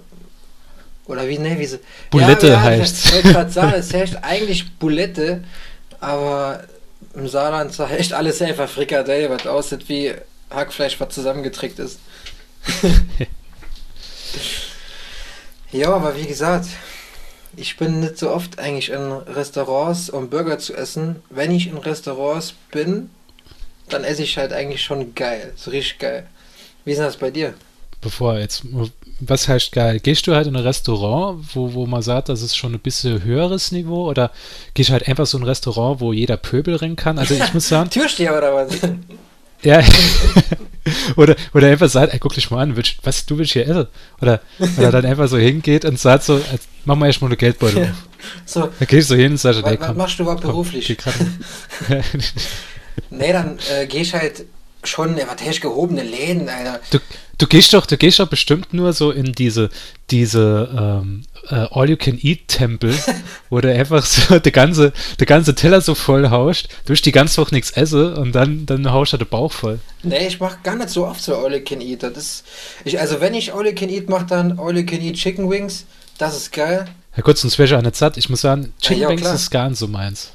Oder 1.06 1.28
wie, 1.28 1.40
ne, 1.40 1.58
wie 1.58 1.66
so. 1.66 1.78
Bulette 2.10 2.48
ja, 2.48 2.54
ja, 2.54 2.62
heißt's. 2.62 3.06
Ich 3.06 3.14
wollte 3.14 3.32
gerade 3.34 3.52
sagen, 3.52 3.74
es 3.76 3.94
heißt 3.94 4.18
eigentlich 4.22 4.72
Bulette, 4.78 5.44
aber 6.00 6.64
im 7.14 7.28
Saarland 7.28 7.78
echt 7.80 8.14
alles 8.14 8.42
einfach 8.42 8.70
Frikadell, 8.70 9.30
was 9.30 9.48
aussieht 9.48 9.90
wie 9.90 10.14
Hackfleisch, 10.50 11.00
was 11.00 11.14
zusammengetrickt 11.14 11.80
ist. 11.80 12.00
ja, 15.72 15.94
aber 15.94 16.16
wie 16.16 16.26
gesagt, 16.26 16.68
ich 17.56 17.78
bin 17.78 18.00
nicht 18.00 18.18
so 18.18 18.32
oft 18.32 18.60
eigentlich 18.60 18.90
in 18.90 19.12
Restaurants, 19.12 20.10
um 20.10 20.30
Burger 20.30 20.60
zu 20.60 20.74
essen. 20.74 21.22
Wenn 21.30 21.52
ich 21.52 21.68
in 21.68 21.78
Restaurants 21.78 22.54
bin, 22.72 23.10
dann 23.90 24.04
esse 24.04 24.24
ich 24.24 24.38
halt 24.38 24.54
eigentlich 24.54 24.84
schon 24.84 25.16
geil, 25.16 25.54
so 25.56 25.72
richtig 25.72 26.00
geil. 26.00 26.28
Wie 26.86 26.92
ist 26.92 26.98
denn 26.98 27.06
das 27.06 27.18
bei 27.18 27.30
dir? 27.30 27.54
Bevor 28.02 28.40
jetzt, 28.40 28.64
was 29.20 29.48
heißt 29.48 29.72
geil? 29.72 30.00
Gehst 30.00 30.28
du 30.28 30.36
halt 30.36 30.48
in 30.48 30.56
ein 30.56 30.64
Restaurant, 30.64 31.46
wo, 31.54 31.74
wo 31.74 31.86
man 31.86 32.02
sagt, 32.02 32.30
das 32.30 32.42
ist 32.42 32.56
schon 32.56 32.74
ein 32.74 32.80
bisschen 32.80 33.24
höheres 33.24 33.72
Niveau 33.72 34.10
oder 34.10 34.32
gehst 34.74 34.90
du 34.90 34.94
halt 34.94 35.08
einfach 35.08 35.28
so 35.28 35.38
ein 35.38 35.44
Restaurant, 35.44 36.00
wo 36.02 36.12
jeder 36.12 36.38
Pöbel 36.38 36.76
rennen 36.76 36.96
kann? 36.96 37.20
Also 37.20 37.36
ich 37.36 37.54
muss 37.54 37.68
sagen, 37.68 37.90
Türsteher 37.92 38.38
oder 38.38 38.56
was? 38.56 38.78
ja, 39.62 39.82
oder, 41.16 41.36
oder 41.54 41.68
einfach 41.68 41.90
sagt, 41.90 42.14
ey, 42.14 42.20
guck 42.20 42.34
dich 42.34 42.50
mal 42.50 42.62
an, 42.62 42.76
willst, 42.76 42.96
was, 43.04 43.26
du 43.26 43.38
willst 43.38 43.54
hier 43.54 43.68
essen? 43.68 43.88
Oder, 44.22 44.42
oder 44.78 44.92
dann 44.92 45.06
einfach 45.06 45.28
so 45.28 45.38
hingeht 45.38 45.86
und 45.86 46.00
sagt 46.00 46.24
so, 46.24 46.42
mach 46.86 46.96
mal 46.96 47.06
erstmal 47.06 47.30
eine 47.30 47.38
Geldbeutel 47.38 47.84
auf. 47.84 47.90
So, 48.46 48.70
Dann 48.80 48.88
gehst 48.88 49.10
du 49.12 49.16
hin 49.16 49.34
und 49.34 49.38
sagst, 49.38 49.62
was, 49.64 49.72
ey, 49.72 49.80
was 49.80 49.88
komm, 49.88 49.98
machst 49.98 50.20
du 50.20 50.24
überhaupt 50.24 50.42
komm, 50.42 50.52
beruflich? 50.52 50.98
mal. 51.90 52.04
Nee, 53.10 53.32
dann 53.34 53.58
äh, 53.72 53.86
geh 53.88 54.02
ich 54.02 54.14
halt 54.14 54.46
schon, 54.84 55.16
was 55.16 55.46
heißt 55.46 55.62
gehobene 55.62 56.04
Läden, 56.04 56.50
Alter. 56.50 56.80
Du, 56.92 57.00
du 57.38 57.48
gehst 57.48 57.74
doch, 57.74 57.86
du 57.86 57.98
gehst 57.98 58.20
doch 58.20 58.28
bestimmt 58.28 58.74
nur 58.74 58.94
so 58.94 59.12
in 59.12 59.34
diese, 59.34 59.70
diese 60.10 60.70
ähm, 61.04 61.24
äh, 61.50 61.68
All-You-Can-Eat-Tempel, 61.72 62.94
wo 63.50 63.60
du 63.62 63.74
einfach 63.74 64.06
so 64.06 64.40
der 64.40 64.52
ganze, 64.52 64.94
der 65.20 65.28
ganze 65.28 65.56
Teller 65.56 65.82
so 65.82 65.96
voll 65.96 66.30
haust, 66.30 66.70
du 66.86 66.94
die 66.94 67.12
ganze 67.12 67.42
Woche 67.42 67.54
nichts 67.54 67.72
esse 67.72 68.16
und 68.16 68.34
dann, 68.34 68.66
dann 68.66 68.92
haust 68.92 69.14
du 69.14 69.18
den 69.18 69.28
Bauch 69.28 69.52
voll. 69.52 69.80
Nee, 70.04 70.28
ich 70.28 70.40
mach 70.40 70.62
gar 70.64 70.76
nicht 70.76 70.90
so 70.90 71.06
oft 71.06 71.22
so 71.22 71.36
All 71.36 71.54
You 71.54 71.62
Can 71.64 71.82
Eat. 71.82 72.04
Das 72.04 72.18
ist, 72.18 72.44
ich, 72.86 73.00
also 73.00 73.22
wenn 73.22 73.34
ich 73.34 73.54
All 73.54 73.66
You 73.66 73.74
Can 73.76 73.90
Eat 73.90 74.10
mache, 74.10 74.26
dann 74.26 74.60
All 74.60 74.78
You 74.78 74.86
Can 74.86 75.02
Eat 75.02 75.16
Chicken 75.16 75.50
Wings. 75.50 75.86
Das 76.18 76.38
ist 76.38 76.52
geil. 76.52 76.86
Ja 77.16 77.24
gut, 77.24 77.38
sonst 77.38 77.58
wäre 77.58 77.68
ich 77.68 77.76
auch 77.76 77.82
nicht 77.82 77.96
satt. 77.96 78.18
Ich 78.18 78.30
muss 78.30 78.42
sagen, 78.42 78.74
Chicken 78.80 79.02
Ja, 79.02 79.10
Wings 79.10 79.28
ist 79.28 79.50
gar 79.50 79.68
nicht 79.70 79.80
so 79.80 79.88
meins. 79.88 80.32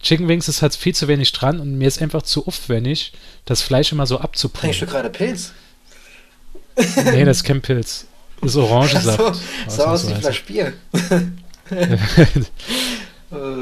Chicken 0.00 0.28
Wings 0.28 0.48
ist 0.48 0.62
halt 0.62 0.74
viel 0.74 0.94
zu 0.94 1.08
wenig 1.08 1.32
dran 1.32 1.60
und 1.60 1.76
mir 1.76 1.88
ist 1.88 2.00
einfach 2.00 2.22
zu 2.22 2.46
aufwendig, 2.46 3.12
das 3.44 3.62
Fleisch 3.62 3.92
immer 3.92 4.06
so 4.06 4.18
abzupumpen. 4.18 4.70
Trinkst 4.70 4.82
du 4.82 4.86
gerade 4.86 5.10
Pilz? 5.10 5.52
nee, 6.76 7.24
das 7.24 7.38
ist 7.38 7.44
kein 7.44 7.60
Pilz. 7.60 8.06
Das 8.40 8.50
ist 8.50 8.56
Orangensaft. 8.56 9.20
Ach 9.20 9.34
so, 9.68 9.76
so 9.76 9.84
aus 9.84 10.08
wie. 10.08 10.14
Flasch 10.14 10.44
Bier. 10.44 10.72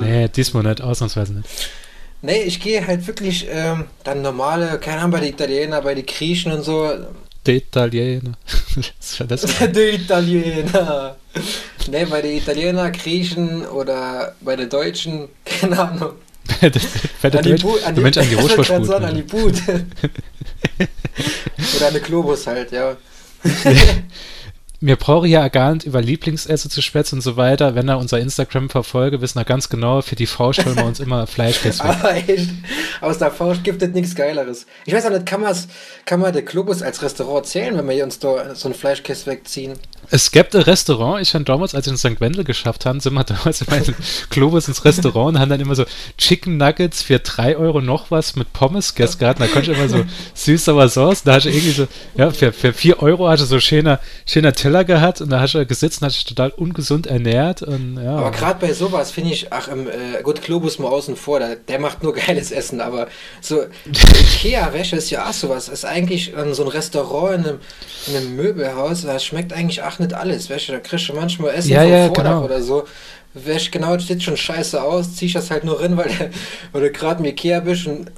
nee, 0.01 0.29
diesmal 0.29 0.63
nicht, 0.63 0.83
ausnahmsweise 0.83 1.33
nicht. 1.33 1.49
Nee, 2.23 2.43
ich 2.43 2.61
gehe 2.61 2.87
halt 2.87 3.07
wirklich 3.07 3.47
ähm, 3.49 3.87
dann 4.05 4.23
normale, 4.23 4.79
keine 4.79 4.99
Ahnung, 4.99 5.13
bei 5.13 5.21
den 5.21 5.31
Italiener, 5.31 5.83
bei 5.83 5.95
den 5.95 6.05
Griechen 6.05 6.53
und 6.53 6.63
so. 6.63 6.93
Der 7.47 7.55
Italiener. 7.55 8.33
das 8.99 9.21
war 9.21 9.27
das. 9.27 9.43
die 9.73 9.81
Italiener. 9.81 11.17
Nee, 11.89 12.05
bei 12.05 12.21
den 12.21 12.39
Italiener, 12.39 12.91
Griechen 12.91 13.65
oder 13.67 14.35
bei 14.41 14.57
den 14.57 14.69
Deutschen, 14.69 15.29
keine 15.45 15.79
Ahnung. 15.79 16.13
Bei 17.23 17.31
der 17.31 17.41
An 17.41 17.45
die 17.45 17.51
Deutsch, 17.51 17.63
Bu- 17.63 17.79
an 17.85 17.95
der 17.95 18.03
Mensch 18.03 18.17
an 18.19 18.29
die 18.29 18.35
Rotwurstbude. 18.43 18.85
sagen, 18.85 19.05
an 19.05 19.15
die 19.15 19.23
Bude. 19.23 19.59
oder 21.77 21.87
an 21.89 21.95
den 21.95 22.03
Globus 22.03 22.47
halt, 22.47 22.73
ja. 22.73 22.97
Mir 24.87 24.95
brauche 24.95 25.27
ja 25.27 25.49
gar 25.49 25.75
nicht 25.75 25.85
über 25.85 26.01
Lieblingsessen 26.01 26.71
zu 26.71 26.81
schwätzen 26.81 27.17
und 27.17 27.21
so 27.21 27.37
weiter. 27.37 27.75
Wenn 27.75 27.89
er 27.89 27.99
unser 27.99 28.21
Instagram 28.21 28.71
verfolge, 28.71 29.21
wissen 29.21 29.37
er 29.37 29.45
ganz 29.45 29.69
genau, 29.69 30.01
für 30.01 30.15
die 30.15 30.27
Faust 30.27 30.61
stellen 30.61 30.77
wir 30.77 30.85
uns 30.85 31.01
immer. 31.01 31.27
Aber 31.81 32.15
echt, 32.15 32.51
aus 33.01 33.19
der 33.19 33.33
Faust 33.33 33.65
gibt 33.65 33.83
es 33.83 33.89
nichts 33.89 34.15
Geileres. 34.15 34.65
Ich 34.85 34.95
weiß 34.95 35.07
auch 35.07 35.11
nicht, 35.11 35.27
kann, 35.27 35.45
kann 36.05 36.21
man 36.21 36.33
den 36.33 36.45
Globus 36.45 36.83
als 36.83 37.03
Restaurant 37.03 37.47
zählen, 37.47 37.77
wenn 37.77 37.89
wir 37.89 38.05
uns 38.05 38.21
da 38.21 38.55
so 38.55 38.69
einen 38.69 38.77
Fleischkäse 38.77 39.27
wegziehen? 39.27 39.73
Es 40.09 40.31
gibt 40.31 40.55
ein 40.55 40.63
Restaurant, 40.63 41.21
ich 41.21 41.31
fand 41.31 41.49
damals, 41.49 41.75
als 41.75 41.87
ich 41.89 41.93
in 41.93 41.99
St. 41.99 42.21
Wendel 42.21 42.45
geschafft 42.45 42.87
haben, 42.87 43.01
sind 43.01 43.15
wir 43.15 43.25
damals 43.25 43.63
in 43.63 43.67
meinem 43.69 43.95
Globus 44.31 44.69
ins 44.69 44.85
Restaurant 44.85 45.35
und 45.35 45.41
haben 45.41 45.49
dann 45.49 45.61
immer 45.61 45.75
so 45.75 45.85
Chicken 46.17 46.59
Nuggets 46.59 47.03
für 47.03 47.19
3 47.19 47.57
Euro 47.57 47.81
noch 47.81 48.13
was 48.13 48.37
mit 48.37 48.53
Pommes 48.53 48.95
gegessen 48.95 49.19
gehabt. 49.19 49.41
Da 49.41 49.49
konnte 49.49 49.73
ich 49.73 49.79
immer 49.79 49.89
so 49.89 50.05
süß-sauer 50.35 50.89
Sauce. 50.89 51.25
Da 51.25 51.35
hast 51.35 51.47
du 51.47 51.51
irgendwie 51.51 51.73
so, 51.73 51.89
ja, 52.17 52.31
für, 52.31 52.53
für 52.53 52.73
4 52.73 53.03
Euro 53.03 53.29
hast 53.29 53.41
du 53.41 53.47
so 53.47 53.59
schöner, 53.59 53.99
schöner 54.27 54.53
Teller 54.53 54.76
gehabt 54.85 55.21
und 55.21 55.31
da 55.31 55.41
hast 55.41 55.55
du 55.55 55.65
gesetzt 55.67 56.01
und 56.01 56.07
hast 56.07 56.17
dich 56.17 56.25
total 56.25 56.51
ungesund 56.51 57.07
ernährt. 57.07 57.63
Und, 57.63 57.99
ja. 58.03 58.17
Aber 58.17 58.31
gerade 58.31 58.65
bei 58.67 58.73
sowas 58.73 59.11
finde 59.11 59.33
ich, 59.33 59.53
ach, 59.53 59.69
im, 59.69 59.89
äh, 59.89 60.23
gut, 60.23 60.43
Globus 60.43 60.79
mal 60.79 60.89
außen 60.89 61.17
vor, 61.17 61.39
der, 61.39 61.57
der 61.57 61.79
macht 61.79 62.03
nur 62.03 62.15
geiles 62.27 62.51
Essen, 62.51 62.81
aber 62.81 63.09
so 63.41 63.65
Ikea-Wäsche 63.87 64.97
ist 64.97 65.11
ja 65.11 65.29
auch 65.29 65.33
sowas. 65.33 65.69
Ist 65.69 65.85
eigentlich 65.85 66.33
ähm, 66.37 66.55
so 66.55 66.63
ein 66.63 66.69
Restaurant 66.69 67.35
in 67.35 67.45
einem, 67.45 67.59
in 68.07 68.17
einem 68.17 68.37
Möbelhaus, 68.37 69.03
da 69.03 69.19
schmeckt 69.19 69.53
eigentlich 69.53 69.83
auch 69.83 69.99
nicht 69.99 70.15
alles, 70.15 70.51
Wäsche. 70.51 70.73
Da 70.73 70.79
kriegst 70.79 71.09
du 71.09 71.15
manchmal 71.15 71.55
Essen 71.55 71.71
Ja, 71.71 71.83
vom 71.83 71.91
ja, 71.91 72.09
genau. 72.09 72.45
oder 72.45 72.63
so. 72.63 72.85
Wäsche, 73.35 73.71
genau, 73.71 73.95
das 73.97 74.07
sieht 74.07 74.23
schon 74.23 74.37
scheiße 74.37 74.83
aus, 74.83 75.15
zieh 75.15 75.27
ich 75.27 75.35
das 75.35 75.51
halt 75.51 75.65
nur 75.65 75.81
rein, 75.81 75.97
weil, 75.97 76.11
weil 76.73 76.83
du 76.83 76.91
gerade 76.91 77.21
im 77.21 77.27
Ikea 77.27 77.61
bist 77.61 77.87
und 77.87 78.11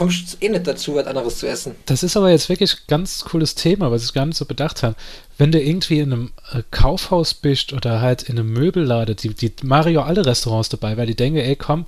kommst 0.00 0.38
eh 0.40 0.48
nicht 0.48 0.66
dazu, 0.66 0.94
was 0.94 1.06
anderes 1.06 1.36
zu 1.38 1.46
essen. 1.46 1.74
Das 1.84 2.02
ist 2.02 2.16
aber 2.16 2.30
jetzt 2.30 2.48
wirklich 2.48 2.72
ein 2.72 2.78
ganz 2.88 3.20
cooles 3.22 3.54
Thema, 3.54 3.90
was 3.90 4.02
ich 4.02 4.14
gar 4.14 4.24
nicht 4.24 4.38
so 4.38 4.46
bedacht 4.46 4.82
habe. 4.82 4.94
Wenn 5.36 5.52
du 5.52 5.60
irgendwie 5.60 5.98
in 5.98 6.10
einem 6.12 6.32
äh, 6.52 6.62
Kaufhaus 6.70 7.34
bist 7.34 7.74
oder 7.74 8.00
halt 8.00 8.22
in 8.22 8.38
einem 8.38 8.50
Möbelladen, 8.52 9.14
die, 9.16 9.34
die 9.34 9.52
Mario 9.62 10.00
alle 10.00 10.24
Restaurants 10.24 10.70
dabei, 10.70 10.96
weil 10.96 11.06
die 11.06 11.14
denken, 11.16 11.38
ey 11.38 11.54
komm, 11.54 11.84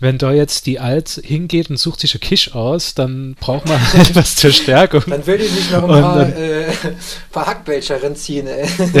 wenn 0.00 0.16
da 0.18 0.30
jetzt 0.32 0.66
die 0.66 0.78
Alt 0.78 1.20
hingeht 1.24 1.70
und 1.70 1.76
sucht 1.76 1.98
sich 1.98 2.12
eine 2.14 2.20
Kisch 2.20 2.54
aus, 2.54 2.94
dann 2.94 3.34
braucht 3.40 3.66
man 3.66 3.80
etwas 3.94 4.36
zur 4.36 4.52
Stärkung. 4.52 5.02
Dann 5.08 5.26
will 5.26 5.38
die 5.38 5.46
sich 5.48 5.70
noch 5.72 5.82
ein 5.82 5.88
paar, 6.00 6.18
dann- 6.18 6.32
äh, 6.34 6.66
paar 7.32 7.46
Hackbällchen 7.46 7.96
reinziehen, 7.96 8.46
ey. 8.46 8.68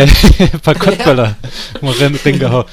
Ein 0.52 0.60
paar 0.60 0.74
Kottböller 0.74 1.36
mal 1.80 1.94
rein, 1.94 2.18
reingehauen. 2.24 2.66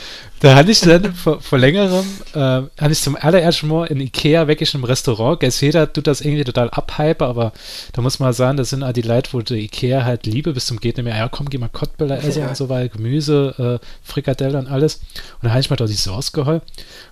Da 0.46 0.54
hatte 0.56 0.70
ich 0.70 0.80
dann 0.82 1.16
vor, 1.16 1.42
vor 1.42 1.58
längerem, 1.58 2.06
äh, 2.34 2.38
hatte 2.38 2.92
ich 2.92 3.02
zum 3.02 3.16
allerersten 3.16 3.68
Mal 3.68 3.86
in 3.88 4.00
Ikea 4.00 4.48
wirklich 4.48 4.76
im 4.76 4.84
Restaurant, 4.84 5.40
Guess 5.40 5.60
jeder 5.62 5.92
tut 5.92 6.06
das 6.06 6.22
irgendwie 6.22 6.44
total 6.44 6.70
abhype, 6.70 7.26
aber 7.26 7.52
da 7.94 8.04
muss 8.04 8.20
man 8.20 8.32
sagen, 8.32 8.56
das 8.56 8.70
sind 8.70 8.84
all 8.84 8.94
die 8.94 9.02
Leute, 9.02 9.34
wo 9.34 9.42
die 9.42 9.56
Ikea 9.66 10.04
halt 10.04 10.28
liebe 10.28 10.54
bis 10.54 10.68
zum 10.68 10.80
geht 10.80 10.98
nicht 10.98 11.04
mehr, 11.06 11.18
ja 11.18 11.30
komm, 11.30 11.50
geh 11.50 11.58
mal 11.58 11.70
Kottböller 11.70 12.24
essen 12.24 12.44
Ja. 12.44 12.50
und 12.50 12.58
so 12.58 12.70
weiter, 12.70 12.90
Gemüse, 12.90 13.80
äh, 13.82 13.86
Frikadelle 14.04 14.60
und 14.60 14.68
alles. 14.68 14.98
Und 15.42 15.46
da 15.46 15.50
habe 15.50 15.62
ich 15.62 15.70
mir 15.72 15.78
da 15.78 15.88
die 15.88 15.94
Sauce 15.94 16.32
geholt. 16.32 16.62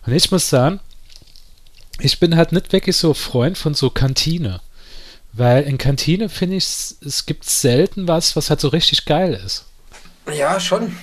Und 0.05 0.13
ich 0.13 0.29
muss 0.29 0.47
sagen, 0.49 0.79
ich 2.01 2.19
bin 2.19 2.35
halt 2.35 2.51
nicht 2.51 2.71
wirklich 2.71 2.97
so 2.97 3.15
Freund 3.15 3.57
von 3.57 3.73
so 3.73 3.89
Kantine. 3.89 4.61
Weil 5.31 5.63
in 5.63 5.79
Kantine 5.79 6.29
finde 6.29 6.57
ich, 6.57 6.65
es- 6.65 6.97
es 7.03 7.25
gibt 7.25 7.45
selten 7.49 8.07
was, 8.07 8.35
was 8.35 8.51
halt 8.51 8.59
so 8.61 8.67
richtig 8.67 9.05
geil 9.05 9.33
ist 9.43 9.65
Ja, 10.37 10.59
schon. 10.59 10.95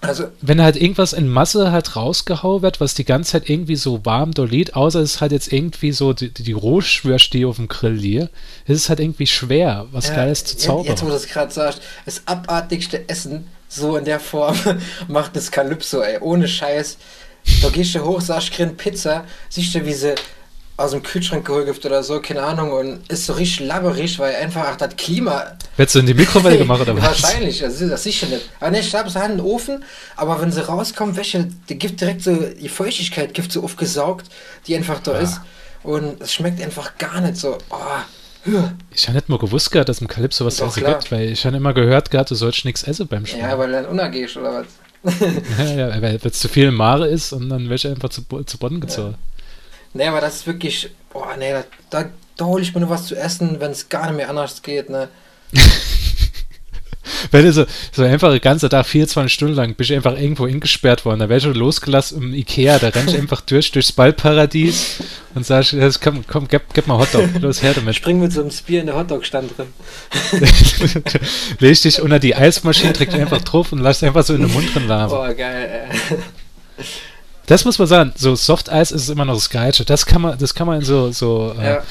Also, 0.00 0.24
wenn 0.40 0.60
halt 0.60 0.76
irgendwas 0.76 1.12
in 1.12 1.28
Masse 1.28 1.72
halt 1.72 1.96
rausgehauen 1.96 2.62
wird, 2.62 2.80
was 2.80 2.94
die 2.94 3.04
ganze 3.04 3.32
Zeit 3.32 3.48
irgendwie 3.48 3.76
so 3.76 4.04
warm 4.04 4.32
doliert, 4.32 4.76
außer 4.76 5.00
es 5.00 5.14
ist 5.14 5.20
halt 5.20 5.32
jetzt 5.32 5.52
irgendwie 5.52 5.92
so 5.92 6.12
die, 6.12 6.30
die 6.32 6.52
Rohschwürste, 6.52 7.38
die 7.38 7.44
auf 7.44 7.56
dem 7.56 7.68
Grill 7.68 7.92
liegt, 7.92 8.28
ist 8.66 8.82
es 8.82 8.88
halt 8.88 9.00
irgendwie 9.00 9.26
schwer, 9.26 9.86
was 9.92 10.08
Ja, 10.08 10.16
Geiles 10.16 10.44
zu 10.44 10.56
zaubern. 10.56 10.86
Jetzt, 10.86 11.02
wo 11.02 11.08
du 11.08 11.14
es 11.14 11.26
gerade 11.26 11.52
sagst, 11.52 11.80
das 12.04 12.22
abartigste 12.26 13.08
Essen, 13.08 13.46
so 13.68 13.96
in 13.96 14.04
der 14.04 14.20
Form, 14.20 14.56
macht 15.08 15.34
das 15.34 15.50
Calypso, 15.50 16.00
ey. 16.02 16.18
Ohne 16.20 16.46
Scheiß. 16.46 16.98
Da 17.62 17.68
gehst 17.70 17.94
du 17.94 18.04
hoch, 18.04 18.20
sagst, 18.20 18.52
kriegst 18.52 18.76
Pizza, 18.76 19.24
siehst 19.48 19.74
du, 19.74 19.84
wie 19.86 19.92
sie 19.92 20.14
aus 20.78 20.90
dem 20.90 21.02
Kühlschrank 21.02 21.46
geholt 21.46 21.66
gibt 21.66 21.84
oder 21.86 22.02
so, 22.02 22.20
keine 22.20 22.42
Ahnung, 22.42 22.70
und 22.72 23.10
ist 23.10 23.24
so 23.26 23.32
richtig 23.32 23.66
labberig, 23.66 24.18
weil 24.18 24.34
einfach 24.36 24.68
auch 24.72 24.76
das 24.76 24.94
Klima. 24.96 25.44
Wird 25.78 25.94
du 25.94 26.00
in 26.00 26.06
die 26.06 26.12
Mikrowelle 26.14 26.58
gemacht 26.58 26.82
oder 26.82 26.94
was? 27.02 27.22
Wahrscheinlich, 27.22 27.64
also 27.64 27.88
das 27.88 28.02
sicher 28.02 28.26
nicht. 28.26 28.50
Aber 28.60 28.70
ne, 28.70 28.80
ich 28.80 28.90
glaube, 28.90 29.08
sie 29.08 29.18
haben 29.18 29.32
einen 29.32 29.40
Ofen, 29.40 29.82
aber 30.16 30.40
wenn 30.40 30.52
sie 30.52 30.60
rauskommen, 30.66 31.16
Wäsche, 31.16 31.48
die 31.68 31.78
gibt 31.78 32.00
direkt 32.00 32.22
so, 32.22 32.34
die 32.36 32.68
Feuchtigkeit 32.68 33.32
gibt 33.32 33.52
so 33.52 33.62
aufgesaugt, 33.64 34.26
die 34.66 34.76
einfach 34.76 35.00
da 35.00 35.12
Ja. 35.14 35.18
ist. 35.20 35.40
Und 35.82 36.20
es 36.20 36.34
schmeckt 36.34 36.60
einfach 36.60 36.98
gar 36.98 37.20
nicht 37.20 37.36
so. 37.36 37.56
Oh, 37.70 37.76
Ich 38.92 39.06
habe 39.08 39.16
nicht 39.16 39.28
mal 39.28 39.38
gewusst 39.38 39.70
gehabt, 39.70 39.88
dass 39.88 40.00
im 40.00 40.08
Calypso 40.08 40.44
was 40.44 40.56
Doch, 40.56 40.74
gibt, 40.74 41.10
weil 41.10 41.30
ich 41.30 41.46
habe 41.46 41.56
immer 41.56 41.72
gehört 41.74 42.10
gehabt, 42.10 42.30
du 42.30 42.34
sollst 42.34 42.64
nichts 42.64 42.82
essen 42.82 43.06
beim 43.06 43.24
Schwimmen. 43.24 43.44
ja, 43.48 43.58
weil 43.58 43.68
du 43.68 43.72
dann 43.74 43.86
unergehst 43.86 44.36
oder 44.36 44.64
was. 45.04 45.14
ja, 45.58 45.88
ja, 45.88 46.02
weil 46.02 46.18
es 46.22 46.38
zu 46.40 46.48
viel 46.48 46.70
Mare 46.72 47.06
ist 47.08 47.32
und 47.32 47.48
dann 47.48 47.62
werde 47.64 47.74
ich 47.76 47.86
einfach 47.86 48.08
zu, 48.08 48.22
zu 48.44 48.58
Boden 48.58 48.80
gezogen. 48.80 49.14
Nee, 49.96 50.06
aber 50.06 50.20
das 50.20 50.36
ist 50.36 50.46
wirklich, 50.46 50.90
boah, 51.12 51.36
nee, 51.38 51.52
da, 51.52 51.64
da, 51.90 52.10
da 52.36 52.44
hole 52.44 52.62
ich 52.62 52.74
mir 52.74 52.80
nur 52.80 52.90
was 52.90 53.06
zu 53.06 53.16
essen, 53.16 53.60
wenn 53.60 53.70
es 53.70 53.88
gar 53.88 54.06
nicht 54.06 54.16
mehr 54.16 54.30
anders 54.30 54.62
geht, 54.62 54.90
ne. 54.90 55.08
Wenn 57.30 57.44
du 57.44 57.52
so, 57.52 57.66
so 57.92 58.02
einfach 58.02 58.30
den 58.30 58.40
ganzen 58.40 58.68
Tag 58.68 58.86
24 58.86 59.32
Stunden 59.32 59.54
lang 59.54 59.74
bist 59.74 59.90
du 59.90 59.94
einfach 59.94 60.18
irgendwo 60.18 60.44
eingesperrt 60.44 61.04
worden, 61.04 61.20
da 61.20 61.28
wärst 61.28 61.46
du 61.46 61.50
losgelassen 61.50 62.20
im 62.22 62.34
Ikea, 62.34 62.78
da 62.78 62.88
rennst 62.88 63.14
du 63.14 63.18
einfach 63.18 63.40
durch, 63.40 63.70
durchs 63.72 63.92
Ballparadies 63.92 65.02
und 65.34 65.46
sagst, 65.46 65.74
komm, 66.02 66.24
komm, 66.26 66.48
gib, 66.48 66.62
gib 66.74 66.86
mal 66.86 66.98
Hotdog, 66.98 67.28
los 67.40 67.62
her 67.62 67.74
damit. 67.74 67.94
Spring 67.94 68.20
mit 68.20 68.32
so 68.32 68.40
einem 68.40 68.50
Spear 68.50 68.80
in 68.80 68.86
der 68.86 68.96
Hotdog-Stand 68.96 69.52
drin. 69.56 69.68
Leg 71.58 71.80
dich 71.80 72.02
unter 72.02 72.18
die 72.18 72.34
Eismaschine, 72.34 72.92
trägt 72.92 73.14
einfach 73.14 73.42
drauf 73.42 73.72
und 73.72 73.78
lass 73.78 74.02
einfach 74.02 74.24
so 74.24 74.34
in 74.34 74.42
den 74.42 74.52
Mund 74.52 74.74
drin 74.74 74.86
labern. 74.88 75.10
Boah, 75.10 75.34
geil, 75.34 75.88
ey. 75.90 76.84
Das 77.46 77.64
muss 77.64 77.78
man 77.78 77.88
sagen, 77.88 78.12
so 78.16 78.34
Softeis 78.34 78.90
ist 78.90 79.08
immer 79.08 79.24
noch 79.24 79.34
das 79.34 79.50
Geilste. 79.50 79.84
Das 79.84 80.06
kann 80.06 80.22
man, 80.22 80.38
das 80.38 80.54
kann 80.54 80.66
man 80.66 80.80
in 80.80 80.84
so, 80.84 81.12
so 81.12 81.54
äh, 81.58 81.64
Ja. 81.64 81.82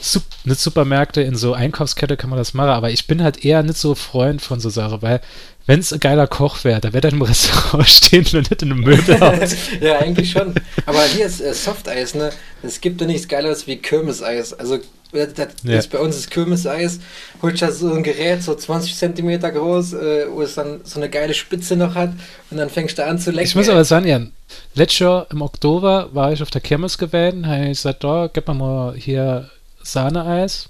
Sup 0.00 0.24
nicht 0.44 0.58
Supermärkte, 0.58 1.22
in 1.22 1.36
so 1.36 1.54
Einkaufskette 1.54 2.16
kann 2.16 2.28
man 2.28 2.36
das 2.36 2.54
machen, 2.54 2.70
aber 2.70 2.90
ich 2.90 3.06
bin 3.06 3.22
halt 3.22 3.44
eher 3.44 3.62
nicht 3.62 3.78
so 3.78 3.94
Freund 3.94 4.42
von 4.42 4.58
so 4.58 4.68
Sachen, 4.68 5.00
weil 5.00 5.20
wenn 5.66 5.78
es 5.78 5.92
ein 5.92 6.00
geiler 6.00 6.26
Koch 6.26 6.64
wäre, 6.64 6.80
da 6.80 6.92
wäre 6.92 7.06
er 7.06 7.12
im 7.12 7.22
Restaurant 7.22 7.88
stehen 7.88 8.26
und 8.34 8.50
nicht 8.50 8.62
in 8.62 8.72
einem 8.72 8.80
Möbelhaus. 8.80 9.54
ja, 9.80 9.98
eigentlich 10.00 10.32
schon. 10.32 10.54
Aber 10.86 11.04
hier 11.04 11.26
ist 11.26 11.40
äh, 11.40 11.54
Softeis, 11.54 12.14
ne? 12.14 12.30
Es 12.64 12.80
gibt 12.80 13.00
doch 13.00 13.06
nichts 13.06 13.28
Geileres 13.28 13.68
wie 13.68 13.76
Kirmeseis. 13.76 14.52
Also, 14.52 14.80
das, 15.12 15.34
das 15.34 15.48
Ja. 15.62 15.78
ist 15.78 15.90
bei 15.90 15.98
uns 15.98 16.16
ist 16.16 16.30
Kirmeseis. 16.30 17.00
Holst 17.42 17.62
du 17.62 17.72
so 17.72 17.92
ein 17.92 18.02
Gerät, 18.02 18.42
so 18.42 18.54
20 18.54 18.96
Zentimeter 18.96 19.50
groß, 19.52 19.92
äh, 19.94 20.26
wo 20.30 20.42
es 20.42 20.54
dann 20.54 20.80
so 20.84 20.98
eine 20.98 21.08
geile 21.10 21.34
Spitze 21.34 21.76
noch 21.76 21.94
hat 21.94 22.12
und 22.50 22.56
dann 22.56 22.70
fängst 22.70 22.98
du 22.98 23.04
an 23.06 23.18
zu 23.18 23.30
lecken. 23.30 23.46
Ich 23.46 23.54
muss 23.54 23.68
aber 23.68 23.84
sagen, 23.84 24.06
Jan, 24.06 24.32
letztes 24.74 25.00
Jahr 25.00 25.26
im 25.30 25.42
Oktober 25.42 26.08
war 26.12 26.32
ich 26.32 26.42
auf 26.42 26.50
der 26.50 26.60
Kirmes 26.60 26.98
gewesen, 26.98 27.46
habe 27.46 27.64
ich 27.64 27.68
gesagt, 27.78 28.02
da, 28.04 28.28
gib 28.32 28.48
mir 28.48 28.54
mal 28.54 28.94
hier 28.96 29.50
Sahneeis. 29.82 30.68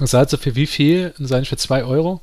Und 0.00 0.06
sagt 0.08 0.30
so 0.30 0.36
für 0.36 0.54
wie 0.54 0.66
viel? 0.66 1.12
Und 1.18 1.26
sage 1.26 1.42
ich 1.42 1.48
für 1.48 1.56
2 1.56 1.82
Euro. 1.84 2.20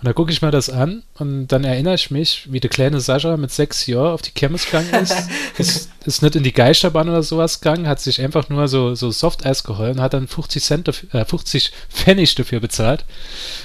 Und 0.00 0.06
da 0.06 0.14
gucke 0.14 0.32
ich 0.32 0.40
mir 0.40 0.50
das 0.50 0.70
an 0.70 1.02
und 1.18 1.48
dann 1.48 1.62
erinnere 1.62 1.94
ich 1.94 2.10
mich, 2.10 2.50
wie 2.50 2.58
der 2.60 2.70
kleine 2.70 3.00
Sascha 3.00 3.36
mit 3.36 3.50
sechs 3.50 3.84
Jahren 3.86 4.14
auf 4.14 4.22
die 4.22 4.30
Kirmes 4.30 4.64
gegangen 4.64 4.94
ist. 4.94 5.14
ist, 5.58 5.90
ist 6.06 6.22
nicht 6.22 6.36
in 6.36 6.42
die 6.42 6.54
Geisterbahn 6.54 7.10
oder 7.10 7.22
sowas 7.22 7.60
gegangen, 7.60 7.86
hat 7.86 8.00
sich 8.00 8.18
einfach 8.22 8.48
nur 8.48 8.66
so, 8.66 8.94
so 8.94 9.10
Softeis 9.10 9.62
geholt 9.62 9.96
und 9.96 10.00
hat 10.00 10.14
dann 10.14 10.26
50 10.26 10.64
Cent 10.64 10.88
dafür, 10.88 11.14
äh, 11.14 11.24
50 11.26 11.72
Pfennig 11.90 12.34
dafür 12.34 12.60
bezahlt, 12.60 13.04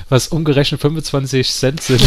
was 0.10 0.28
umgerechnet 0.28 0.82
25 0.82 1.50
Cent 1.54 1.82
sind. 1.82 2.04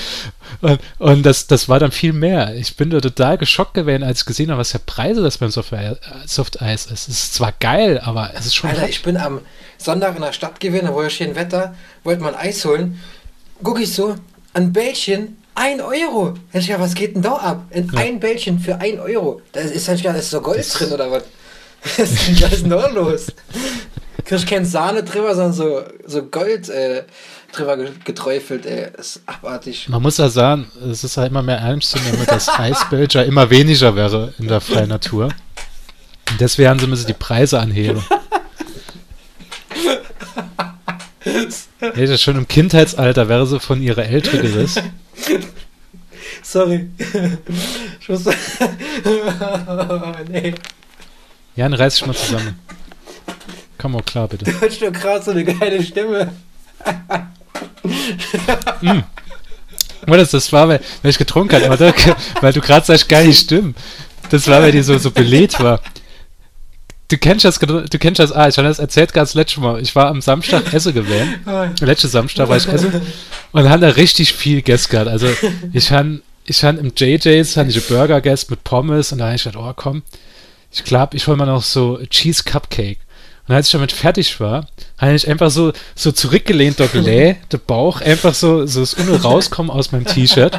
und 0.60 0.80
und 0.98 1.24
das, 1.24 1.46
das 1.46 1.68
war 1.68 1.80
dann 1.80 1.90
viel 1.90 2.12
mehr. 2.12 2.54
Ich 2.54 2.76
bin 2.76 2.90
da 2.90 3.00
total 3.00 3.38
geschockt 3.38 3.74
gewesen, 3.74 4.04
als 4.04 4.20
ich 4.20 4.26
gesehen 4.26 4.50
habe, 4.50 4.60
was 4.60 4.70
für 4.70 4.78
Preise 4.78 5.22
das 5.22 5.38
beim 5.38 5.50
Softeis 5.50 5.96
Softeis 6.26 6.86
ist. 6.86 7.08
Es 7.08 7.22
ist 7.22 7.34
zwar 7.34 7.52
geil, 7.52 8.00
aber 8.04 8.30
es 8.34 8.46
ist 8.46 8.54
schon. 8.54 8.70
Alter, 8.70 8.88
ich 8.88 9.02
bin 9.02 9.16
am 9.16 9.40
Sonntag 9.78 10.14
in 10.14 10.22
der 10.22 10.32
Stadt 10.32 10.60
gewesen, 10.60 10.86
da 10.86 10.94
war 10.94 11.02
ja 11.02 11.10
schön 11.10 11.34
Wetter, 11.34 11.74
wollte 12.04 12.22
mal 12.22 12.34
ein 12.34 12.48
Eis 12.48 12.64
holen. 12.64 13.00
Guck 13.62 13.80
ich 13.80 13.92
so, 13.92 14.14
ein 14.54 14.72
Bällchen 14.72 15.38
Ein 15.54 15.80
Euro! 15.80 16.34
Ich 16.52 16.66
ja, 16.68 16.78
was 16.78 16.94
geht 16.94 17.14
denn 17.14 17.22
da 17.22 17.32
ab? 17.36 17.64
In 17.70 17.88
Ja. 17.92 18.00
Ein 18.00 18.20
Bällchen 18.20 18.58
für 18.58 18.76
ein 18.80 19.00
Euro. 19.00 19.40
Da 19.52 19.60
ist, 19.60 19.88
ist, 19.88 19.88
ist 20.04 20.30
so 20.30 20.40
Gold 20.40 20.66
drin 20.78 20.92
oder 20.92 21.10
was? 21.10 21.24
Was 21.98 22.10
ist 22.10 22.62
denn- 22.62 22.70
da 22.70 22.88
los? 22.88 23.26
Kriegst 24.24 24.48
kein 24.48 24.64
Sahne 24.64 25.04
drüber, 25.04 25.34
sondern 25.36 25.52
so, 25.52 25.82
so 26.04 26.22
Gold 26.24 26.68
äh, 26.68 27.04
drüber 27.52 27.76
ge- 27.76 27.92
geträufelt, 28.04 28.66
ey. 28.66 28.88
Das 28.96 29.16
ist 29.16 29.22
abartig. 29.26 29.88
Man 29.88 30.02
muss 30.02 30.16
ja 30.18 30.28
sagen, 30.28 30.66
es 30.90 31.04
ist 31.04 31.16
halt 31.16 31.30
immer 31.30 31.42
mehr 31.44 31.58
ernst 31.58 31.90
zu 31.90 31.98
nehmen, 32.00 32.26
dass 32.26 32.48
Eisbelcher 32.58 33.24
immer 33.24 33.48
weniger 33.50 33.94
wäre 33.94 34.34
in 34.38 34.48
der 34.48 34.60
freien 34.60 34.88
Natur. 34.88 35.26
Und 36.30 36.40
deswegen 36.40 36.76
sie 36.80 36.88
müssen 36.88 37.06
die 37.06 37.12
Preise 37.12 37.60
anheben. 37.60 38.02
Das 41.80 42.22
schon 42.22 42.36
im 42.36 42.46
Kindheitsalter 42.46 43.28
wäre 43.28 43.46
sie 43.46 43.58
von 43.58 43.82
ihrer 43.82 44.04
Eltern 44.04 44.40
gerissen. 44.40 44.92
Sorry. 46.42 46.88
Ich 48.00 48.08
muss. 48.08 48.24
nee. 50.28 50.54
Jan, 51.56 51.74
reiß 51.74 51.96
dich 51.96 52.06
mal 52.06 52.14
zusammen. 52.14 52.56
Komm 53.78 53.92
mal 53.92 54.02
klar, 54.02 54.28
bitte. 54.28 54.44
Du 54.44 54.60
hast 54.60 54.80
doch 54.80 54.92
gerade 54.92 55.24
so 55.24 55.32
eine 55.32 55.44
geile 55.44 55.82
Stimme. 55.82 56.32
Oder 60.06 60.18
das, 60.18 60.30
das 60.30 60.52
war, 60.52 60.68
weil, 60.68 60.80
weil 61.02 61.10
ich 61.10 61.18
getrunken 61.18 61.56
habe, 61.56 61.74
oder? 61.74 61.92
Weil 62.40 62.52
du 62.52 62.60
gerade 62.60 62.86
sagst, 62.86 63.08
geile 63.08 63.32
Stimmen. 63.32 63.74
Das 64.30 64.46
war, 64.46 64.62
weil 64.62 64.70
die 64.70 64.82
so, 64.82 64.96
so 64.98 65.10
belädt 65.10 65.58
war. 65.58 65.80
Du 67.08 67.18
kennst 67.18 67.44
das, 67.44 67.60
du 67.60 67.98
kennst 67.98 68.18
das, 68.18 68.32
ah, 68.32 68.48
ich 68.48 68.58
habe 68.58 68.66
das 68.66 68.80
erzählt 68.80 69.12
ganz 69.12 69.34
letztes 69.34 69.62
Mal. 69.62 69.80
Ich 69.80 69.94
war 69.94 70.08
am 70.08 70.20
Samstag 70.20 70.72
Essen 70.72 70.92
gewesen. 70.92 71.36
Letzten 71.80 72.08
Samstag 72.08 72.48
war 72.48 72.56
ich 72.56 72.66
essen 72.66 73.00
und 73.52 73.68
habe 73.68 73.80
da 73.80 73.88
richtig 73.90 74.32
viel 74.32 74.56
gegessen 74.56 74.90
gehabt. 74.90 75.08
Also 75.08 75.28
ich 75.72 75.92
habe 75.92 76.20
ich 76.44 76.64
hab 76.64 76.78
im 76.78 76.92
JJ's 76.96 77.56
hab 77.56 77.68
ich 77.68 77.76
einen 77.76 77.86
Burger 77.88 78.20
gegessen 78.20 78.48
mit 78.50 78.64
Pommes 78.64 79.12
und 79.12 79.18
da 79.18 79.26
habe 79.26 79.36
ich 79.36 79.44
gedacht, 79.44 79.62
oh 79.62 79.72
komm, 79.76 80.02
ich 80.72 80.82
glaube, 80.82 81.16
ich 81.16 81.26
hole 81.28 81.36
mal 81.36 81.46
noch 81.46 81.62
so 81.62 82.00
Cheese 82.10 82.42
Cupcake. 82.44 82.98
Und 83.48 83.54
als 83.54 83.68
ich 83.68 83.72
damit 83.72 83.92
fertig 83.92 84.40
war, 84.40 84.66
habe 84.98 85.14
ich 85.14 85.28
einfach 85.28 85.50
so, 85.50 85.72
so 85.94 86.10
zurückgelehnt, 86.10 86.78
der 86.80 86.88
der 87.52 87.58
Bauch, 87.58 88.00
einfach 88.00 88.34
so, 88.34 88.66
so 88.66 88.80
das 88.80 88.94
Unne 88.94 89.22
rauskommen 89.22 89.70
aus 89.70 89.92
meinem 89.92 90.04
T-Shirt. 90.04 90.58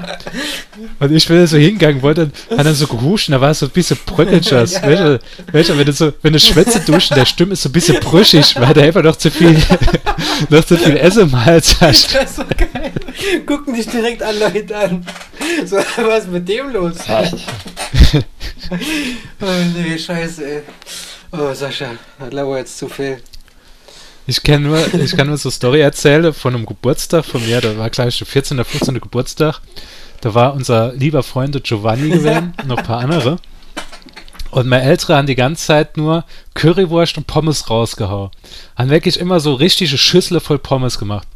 Und 1.00 1.12
ich 1.12 1.27
bin 1.27 1.46
so 1.48 1.58
hingegangen, 1.58 2.01
wollte, 2.01 2.32
hat 2.51 2.65
dann 2.65 2.75
so 2.75 2.88
gehuscht 2.88 3.27
und 3.27 3.34
da 3.34 3.41
war 3.41 3.51
es 3.51 3.60
so 3.60 3.65
ein 3.65 3.72
bisschen 3.72 3.98
bröckelschers. 4.06 4.74
Ja, 4.74 4.84
welcher, 4.84 5.20
welcher, 5.51 5.77
wenn 5.77 5.86
du 5.86 5.91
so, 5.91 6.13
wenn 6.22 6.34
du 6.34 6.39
Schwätze 6.39 6.79
duschen, 6.79 7.15
der 7.15 7.25
Stimme 7.25 7.53
ist 7.53 7.63
so 7.63 7.70
ein 7.70 7.74
bisschen 7.74 8.00
brüchig, 8.00 8.56
weil 8.58 8.74
du 8.74 8.82
einfach 8.82 9.03
noch 9.03 9.17
zu 9.17 9.32
viel, 9.32 9.62
noch 10.50 10.63
zu 10.63 10.77
viel 10.77 10.96
Essen 10.96 11.24
im 11.24 11.46
Hals 11.46 11.75
hast. 11.82 12.15
Das 12.15 12.29
ist 12.29 12.36
so 12.38 12.44
geil. 12.46 12.94
Gucken 13.46 13.74
dich 13.74 13.88
direkt 13.88 14.24
an 14.24 14.39
Leute 14.39 14.77
an. 14.77 15.06
So, 15.65 15.77
was 15.77 16.25
ist 16.25 16.32
mit 16.32 16.48
dem 16.48 16.72
los? 16.72 16.96
oh 19.41 19.46
nee, 19.75 19.98
scheiße, 19.98 20.46
ey. 20.46 20.62
Oh, 21.39 21.53
Sascha, 21.53 21.91
das 22.17 22.34
lauert 22.34 22.60
jetzt 22.60 22.79
zu 22.79 22.89
viel. 22.89 23.22
Ich 24.25 24.41
kann 24.41 24.63
nur, 24.63 24.79
ich 24.96 25.15
kann 25.15 25.27
nur 25.27 25.38
so 25.38 25.50
eine 25.50 25.53
Story 25.53 25.82
erzählen 25.82 26.34
von 26.34 26.56
einem 26.56 26.65
Geburtstag 26.65 27.25
von 27.25 27.46
mir, 27.46 27.62
da 27.62 27.77
war 27.77 27.91
gleich 27.91 28.17
der 28.17 28.25
14. 28.25 28.58
oder 28.58 28.65
15. 28.65 29.00
Geburtstag. 29.00 29.62
Da 30.22 30.34
war 30.34 30.56
unser 30.56 30.94
lieber 30.94 31.22
Freund 31.22 31.63
Giovanni 31.63 32.10
gewesen, 32.10 32.53
noch 32.65 32.77
ein 32.77 32.84
paar 32.84 33.00
andere. 33.01 33.38
Und 34.50 34.67
meine 34.67 34.84
Eltern 34.84 35.15
haben 35.15 35.27
die 35.27 35.36
ganze 35.36 35.63
Zeit 35.63 35.96
nur 35.96 36.25
Currywurst 36.56 37.17
und 37.17 37.27
Pommes 37.27 37.70
rausgehauen. 37.70 38.32
Haben 38.75 38.89
wirklich 38.89 39.20
immer 39.20 39.39
so 39.39 39.53
richtige 39.53 39.98
Schüssel 39.98 40.39
voll 40.39 40.58
Pommes 40.58 40.98
gemacht. 40.98 41.27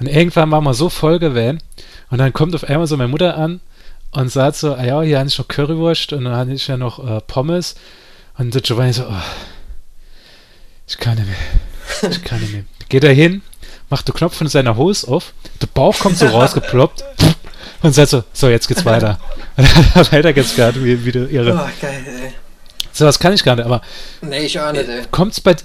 Und 0.00 0.08
irgendwann 0.08 0.50
waren 0.50 0.64
wir 0.64 0.74
so 0.74 0.88
voll 0.88 1.20
gewesen. 1.20 1.62
Und 2.10 2.18
dann 2.18 2.32
kommt 2.32 2.54
auf 2.56 2.64
einmal 2.64 2.88
so 2.88 2.96
meine 2.96 3.08
Mutter 3.08 3.36
an 3.36 3.60
und 4.10 4.32
sagt 4.32 4.56
so, 4.56 4.74
ah 4.74 4.84
ja, 4.84 5.00
hier 5.02 5.18
habe 5.18 5.28
ich 5.28 5.38
noch 5.38 5.46
Currywurst 5.46 6.12
und 6.14 6.24
dann 6.24 6.34
habe 6.34 6.52
ich 6.52 6.66
ja 6.66 6.76
noch 6.76 6.98
äh, 6.98 7.20
Pommes. 7.20 7.76
Und 8.38 8.54
der 8.54 8.60
Giovanni 8.62 8.92
so, 8.92 9.04
oh, 9.04 9.22
ich 10.86 10.98
kann 10.98 11.16
nicht 11.16 11.26
mehr. 11.26 12.10
Ich 12.10 12.22
kann 12.22 12.40
nicht 12.40 12.52
mehr. 12.52 12.64
Geht 12.88 13.04
er 13.04 13.12
hin, 13.12 13.42
macht 13.90 14.06
den 14.08 14.14
Knopf 14.14 14.36
von 14.36 14.48
seiner 14.48 14.76
Hose 14.76 15.08
auf, 15.08 15.32
der 15.60 15.66
Bauch 15.68 15.98
kommt 15.98 16.18
so 16.18 16.26
rausgeploppt 16.26 17.04
und 17.82 17.94
sagt 17.94 18.10
so, 18.10 18.24
so, 18.32 18.48
jetzt 18.48 18.68
geht's 18.68 18.84
weiter. 18.84 19.18
Und 19.56 19.64
er 19.94 20.12
weiter 20.12 20.32
geht's 20.32 20.54
gerade, 20.54 20.84
wie, 20.84 21.04
wie 21.04 21.12
du 21.12 21.26
ihre. 21.26 21.54
Oh, 21.54 21.68
geil, 21.80 22.04
ey. 22.06 22.32
Sowas 22.92 23.18
kann 23.18 23.32
ich 23.32 23.42
gar 23.42 23.56
nicht, 23.56 23.64
aber 23.64 23.80
Nee, 24.20 24.40
ich 24.46 24.60
auch 24.60 24.72
nicht, 24.72 24.88
ey. 24.88 25.02
kommt's 25.10 25.40
bei, 25.40 25.56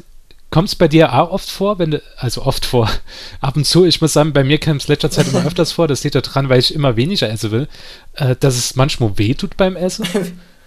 kommt's 0.50 0.76
bei 0.76 0.88
dir 0.88 1.14
auch 1.14 1.32
oft 1.32 1.50
vor, 1.50 1.78
wenn 1.78 1.92
du, 1.92 2.02
also 2.18 2.44
oft 2.44 2.66
vor, 2.66 2.90
ab 3.42 3.58
und 3.58 3.66
zu, 3.66 3.86
ich 3.86 4.00
muss 4.02 4.14
sagen, 4.14 4.34
bei 4.34 4.44
mir 4.46 4.60
kommt 4.60 4.82
es 4.82 4.88
letzter 4.88 5.12
Zeit 5.12 5.28
immer 5.28 5.46
öfters 5.46 5.74
vor, 5.74 5.88
das 5.88 6.04
liegt 6.04 6.16
daran, 6.16 6.48
weil 6.50 6.60
ich 6.60 6.74
immer 6.74 6.96
weniger 6.96 7.30
essen 7.30 7.52
will, 7.52 7.68
äh, 8.14 8.36
dass 8.40 8.56
es 8.56 8.76
manchmal 8.76 9.18
weh 9.18 9.34
tut 9.34 9.58
beim 9.58 9.76
Essen, 9.76 10.08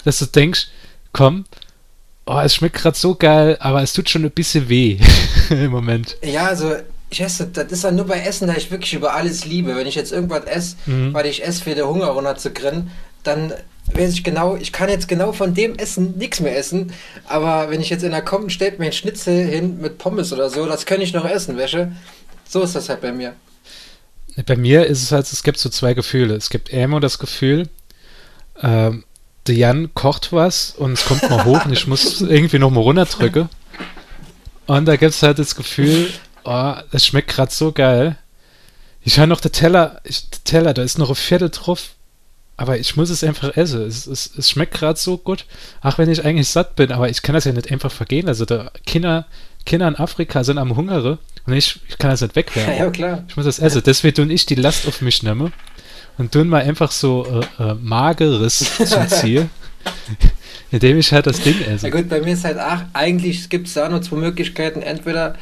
dass 0.05 0.19
du 0.19 0.27
denkst, 0.27 0.69
komm, 1.13 1.47
oh, 2.27 2.41
es 2.41 2.55
schmeckt 2.55 2.77
gerade 2.77 2.97
so 2.97 3.15
geil, 3.15 3.57
aber 3.61 3.83
es 3.83 3.93
tut 3.93 4.09
schon 4.11 4.25
ein 4.25 4.31
bisschen 4.31 4.69
weh 4.69 4.99
im 5.51 5.71
Moment. 5.71 6.17
Ja, 6.23 6.47
also, 6.47 6.75
ich 7.11 7.21
esse, 7.21 7.47
das 7.47 7.71
ist 7.71 7.85
dann 7.85 7.97
nur 7.97 8.07
bei 8.07 8.21
Essen, 8.21 8.49
da 8.49 8.55
ich 8.57 8.71
wirklich 8.71 8.95
über 8.95 9.15
alles 9.15 9.45
liebe. 9.45 9.77
Wenn 9.77 9.87
ich 9.87 9.95
jetzt 9.95 10.13
irgendwas 10.13 10.45
esse, 10.45 10.77
Mhm. 10.87 11.13
weil 11.15 11.27
ich 11.27 11.45
esse 11.45 11.63
für 11.63 11.75
den 11.75 11.87
Hunger 11.87 12.07
runter 12.07 12.37
zu 12.37 12.51
kriegen, 12.51 12.91
dann 13.23 13.53
weiß 13.93 14.13
ich 14.15 14.25
genau, 14.25 14.57
ich 14.57 14.73
kann 14.73 14.89
jetzt 14.89 15.09
genau 15.09 15.33
von 15.33 15.55
dem 15.55 15.77
Essen 15.77 16.17
nichts 16.17 16.41
mehr 16.41 16.57
essen. 16.57 16.93
Aber 17.27 17.71
wenn 17.71 17.81
ich 17.81 17.91
jetzt 17.91 18.03
in 18.03 18.11
der 18.13 18.23
kommt, 18.23 18.51
stellt 18.53 18.79
mir 18.79 18.87
ein 18.87 18.93
Schnitzel 18.93 19.47
hin 19.47 19.79
mit 19.81 19.99
Pommes 19.99 20.33
oder 20.33 20.49
so, 20.51 20.67
das 20.67 20.87
kann 20.87 21.01
ich 21.03 21.13
noch 21.13 21.25
essen, 21.29 21.57
wäsche. 21.57 21.93
So 22.49 22.63
ist 22.63 22.75
das 22.75 22.89
halt 22.89 23.01
bei 23.03 23.13
mir. 23.13 23.35
Bei 24.47 24.57
mir 24.57 24.87
ist 24.87 25.03
es 25.03 25.13
halt, 25.13 25.31
es 25.31 25.43
gibt 25.43 25.59
so 25.59 25.69
zwei 25.69 25.95
Gefühle. 25.95 26.35
Es 26.35 26.51
gibt 26.51 26.71
immer 26.71 26.99
das 26.99 27.19
Gefühl, 27.19 27.69
ähm, 28.63 29.05
der 29.47 29.55
Jan 29.55 29.93
kocht 29.95 30.33
was 30.33 30.71
und 30.71 30.93
es 30.93 31.05
kommt 31.05 31.29
mal 31.29 31.45
hoch 31.45 31.65
und 31.65 31.73
ich 31.73 31.87
muss 31.87 32.21
irgendwie 32.21 32.59
noch 32.59 32.71
mal 32.71 32.81
runterdrücken. 32.81 33.49
Und 34.67 34.87
da 34.87 34.97
gibt 34.97 35.13
es 35.13 35.23
halt 35.23 35.39
das 35.39 35.57
Gefühl, 35.57 36.11
oh, 36.45 36.75
das 36.91 37.07
schmeckt 37.07 37.29
gerade 37.29 37.53
so 37.53 37.73
geil. 37.73 38.17
Ich 39.03 39.19
habe 39.19 39.29
noch 39.29 39.41
den 39.41 39.53
Teller, 39.53 40.01
ich, 40.05 40.31
der 40.31 40.45
Teller, 40.45 40.75
da 40.75 40.83
ist 40.83 40.99
noch 40.99 41.11
ein 41.11 41.15
Viertel 41.15 41.51
drauf, 41.51 41.91
aber 42.57 42.79
ich 42.79 42.97
muss 42.97 43.11
es 43.11 43.23
einfach 43.23 43.55
essen. 43.57 43.83
Es, 43.83 44.07
es, 44.07 44.31
es 44.37 44.49
schmeckt 44.49 44.75
gerade 44.75 44.99
so 44.99 45.19
gut, 45.19 45.45
auch 45.83 45.99
wenn 45.99 46.09
ich 46.09 46.25
eigentlich 46.25 46.49
satt 46.49 46.77
bin, 46.77 46.93
aber 46.93 47.11
ich 47.11 47.21
kann 47.21 47.35
das 47.35 47.45
ja 47.45 47.53
nicht 47.53 47.71
einfach 47.71 47.93
vergehen. 47.93 48.29
Also 48.29 48.47
da 48.47 48.71
Kinder, 48.87 49.27
Kinder 49.67 49.89
in 49.89 49.97
Afrika 49.97 50.43
sind 50.45 50.57
am 50.57 50.75
Hungere 50.75 51.19
und 51.47 51.53
ich, 51.53 51.81
ich 51.89 51.99
kann 51.99 52.11
das 52.11 52.23
nicht 52.23 52.37
wegwerfen. 52.37 52.79
Ja, 52.79 52.91
klar. 52.91 53.25
Ich 53.29 53.37
muss 53.37 53.45
das 53.45 53.59
essen. 53.59 53.83
Deswegen 53.85 54.15
tun 54.15 54.31
ich 54.31 54.47
die 54.47 54.55
Last 54.55 54.89
auf 54.89 55.03
mich 55.03 55.23
nehme 55.23 55.53
und 56.19 56.33
tun 56.33 56.49
mal 56.49 56.63
einfach 56.63 56.91
so 56.91 57.43
äh, 57.59 57.63
äh, 57.63 57.75
Mageres 57.75 58.59
zum 58.85 59.09
Ziel, 59.09 59.49
indem 60.71 60.99
ich 60.99 61.13
halt 61.13 61.27
das 61.27 61.41
Ding 61.41 61.57
Na 61.67 61.73
esse. 61.75 61.91
gut, 61.91 62.09
bei 62.09 62.21
mir 62.21 62.35
ist 62.35 62.45
halt 62.45 62.59
auch, 62.59 62.83
eigentlich 62.93 63.49
gibt 63.49 63.69
es 63.69 63.75
da 63.75 63.89
nur 63.89 64.03
zwei 64.03 64.17
Möglichkeiten. 64.17 64.83
Entweder 64.83 65.37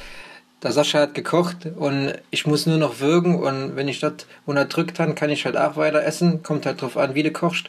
der 0.62 0.72
Sascha 0.72 1.00
hat 1.00 1.14
gekocht 1.14 1.66
und 1.76 2.14
ich 2.30 2.46
muss 2.46 2.66
nur 2.66 2.78
noch 2.78 3.00
würgen 3.00 3.36
und 3.36 3.76
wenn 3.76 3.88
ich 3.88 4.00
das 4.00 4.12
unterdrückt 4.46 5.00
habe, 5.00 5.14
kann 5.14 5.30
ich 5.30 5.44
halt 5.44 5.56
auch 5.56 5.76
weiter 5.76 6.04
essen. 6.04 6.42
Kommt 6.42 6.66
halt 6.66 6.80
drauf 6.80 6.96
an, 6.96 7.14
wie 7.14 7.22
du 7.24 7.32
kochst. 7.32 7.66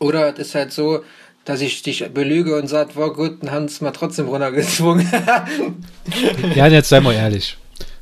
Oder 0.00 0.32
es 0.32 0.38
ist 0.48 0.54
halt 0.54 0.72
so, 0.72 1.02
dass 1.44 1.60
ich 1.60 1.82
dich 1.82 2.04
belüge 2.12 2.56
und 2.56 2.66
sage, 2.68 2.94
war 2.96 3.12
gut, 3.12 3.42
dann 3.42 3.50
haben 3.52 3.68
sie 3.68 3.74
es 3.76 3.80
mal 3.80 3.92
trotzdem 3.92 4.28
runtergezwungen. 4.28 5.10
Ja, 6.54 6.66
jetzt 6.66 6.88
sei 6.88 7.00
mal 7.00 7.14
ehrlich. 7.14 7.56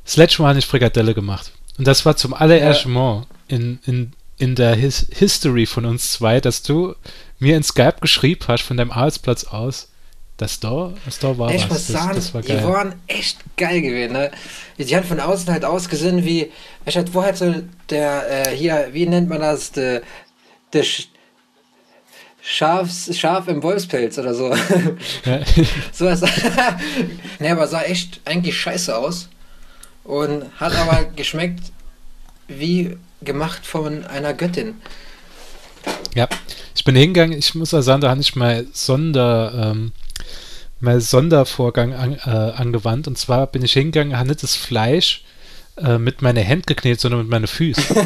Das 0.04 0.16
letzte 0.16 0.42
Mal 0.42 0.48
habe 0.50 0.58
ich 0.58 0.66
Frikadelle 0.66 1.14
gemacht. 1.14 1.52
Und 1.78 1.86
das 1.86 2.06
war 2.06 2.16
zum 2.16 2.32
allerersten 2.32 2.92
Mal 2.92 3.26
in, 3.48 3.78
in, 3.86 4.12
in 4.38 4.54
der 4.54 4.74
His 4.74 5.06
History 5.12 5.66
von 5.66 5.86
uns 5.86 6.12
zwei, 6.12 6.40
dass 6.40 6.62
du 6.62 6.94
mir 7.38 7.56
in 7.56 7.62
Skype 7.62 7.96
geschrieben 8.00 8.44
hast 8.48 8.62
von 8.62 8.76
deinem 8.76 8.90
Arbeitsplatz 8.90 9.44
aus, 9.44 9.88
dass 10.36 10.60
da, 10.60 10.92
dass 11.04 11.18
da 11.18 11.38
war 11.38 11.50
ich 11.52 11.62
was. 11.62 11.68
muss 11.68 11.86
Das, 11.86 11.88
sagen, 11.88 12.14
das 12.14 12.34
war 12.34 12.42
die 12.42 12.62
waren 12.62 12.94
echt 13.06 13.38
geil 13.56 13.80
gewesen. 13.80 14.12
Ne? 14.12 14.30
Die 14.78 14.94
haben 14.94 15.06
von 15.06 15.20
außen 15.20 15.50
halt 15.50 15.64
ausgesehen 15.64 16.24
wie, 16.24 16.52
ich 16.84 17.14
wo 17.14 17.22
halt 17.22 17.36
so 17.36 17.54
der, 17.88 18.50
äh, 18.50 18.56
hier, 18.56 18.88
wie 18.92 19.06
nennt 19.06 19.28
man 19.28 19.40
das, 19.40 19.72
der, 19.72 20.02
der 20.72 20.82
Sch 20.82 21.08
Schafs, 22.48 23.10
Schaf 23.18 23.48
im 23.48 23.60
Wolfspelz 23.60 24.18
oder 24.18 24.32
so. 24.32 24.54
Ja. 25.24 25.40
so 25.92 26.04
was. 26.04 26.20
ne, 27.40 27.50
aber 27.50 27.66
sah 27.66 27.82
echt 27.82 28.20
eigentlich 28.24 28.56
scheiße 28.56 28.96
aus. 28.96 29.28
Und 30.04 30.44
hat 30.60 30.72
aber 30.76 31.04
geschmeckt 31.16 31.72
wie 32.46 32.96
gemacht 33.22 33.66
von 33.66 34.04
einer 34.04 34.34
Göttin. 34.34 34.80
Ja, 36.14 36.28
ich 36.74 36.84
bin 36.84 36.96
hingegangen, 36.96 37.38
ich 37.38 37.54
muss 37.54 37.72
ja 37.72 37.82
sagen, 37.82 38.00
da 38.00 38.10
habe 38.10 38.20
ich 38.20 38.36
mal 38.36 38.66
Sonder, 38.72 39.72
ähm, 39.72 39.92
mal 40.80 41.00
Sondervorgang 41.00 41.94
an, 41.94 42.14
äh, 42.14 42.30
angewandt. 42.30 43.06
Und 43.06 43.18
zwar 43.18 43.46
bin 43.46 43.62
ich 43.62 43.72
hingegangen, 43.72 44.16
habe 44.16 44.28
nicht 44.28 44.42
das 44.42 44.54
Fleisch 44.54 45.24
äh, 45.76 45.98
mit 45.98 46.22
meinen 46.22 46.44
Händen 46.44 46.66
geknetet, 46.66 47.00
sondern 47.00 47.20
mit 47.20 47.30
meinen 47.30 47.46
Füßen. 47.46 47.84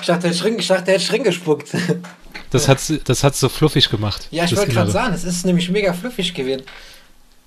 ich 0.00 0.06
dachte, 0.06 0.28
der 0.28 0.34
Schring, 0.34 0.58
ich 0.58 0.68
dachte, 0.68 0.84
der 0.84 0.94
hat 0.94 1.02
Schring 1.02 1.24
gespuckt. 1.24 1.68
Das 2.50 2.68
hat 2.68 2.78
das 3.04 3.22
hat's 3.22 3.40
so 3.40 3.48
fluffig 3.48 3.88
gemacht. 3.90 4.26
Ja, 4.30 4.44
ich 4.44 4.56
wollte 4.56 4.72
gerade 4.72 4.90
sagen, 4.90 5.14
es 5.14 5.24
ist 5.24 5.46
nämlich 5.46 5.70
mega 5.70 5.92
fluffig 5.92 6.34
gewesen. 6.34 6.62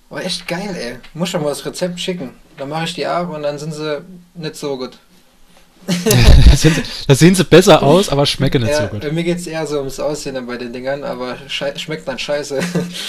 War 0.10 0.24
echt 0.24 0.48
geil, 0.48 0.76
ey. 0.80 0.96
Muss 1.14 1.30
schon 1.30 1.42
mal 1.42 1.50
das 1.50 1.66
Rezept 1.66 2.00
schicken. 2.00 2.32
Dann 2.58 2.70
mache 2.70 2.86
ich 2.86 2.94
die 2.94 3.06
ab 3.06 3.30
und 3.34 3.44
dann 3.44 3.60
sind 3.60 3.74
sie 3.74 4.02
nicht 4.36 4.56
so 4.56 4.78
gut. 4.78 4.98
da, 6.50 6.56
sind, 6.56 6.82
da, 7.08 7.16
sehen 7.16 7.36
sie 7.36 7.44
besser 7.44 7.84
aus, 7.84 8.10
aber 8.10 8.26
schmecken 8.26 8.62
nicht 8.62 8.72
ja, 8.72 8.84
so 8.84 8.88
gut. 8.88 9.12
Mir 9.12 9.24
geht 9.24 9.40
es 9.40 9.48
eher 9.48 9.66
so 9.68 9.80
ums 9.80 10.00
Aussehen 10.00 10.46
bei 10.46 10.58
den 10.58 10.72
Dingern, 10.72 11.04
aber 11.04 11.38
schmeckt 11.48 12.08
dann 12.08 12.20
scheiße. 12.20 12.60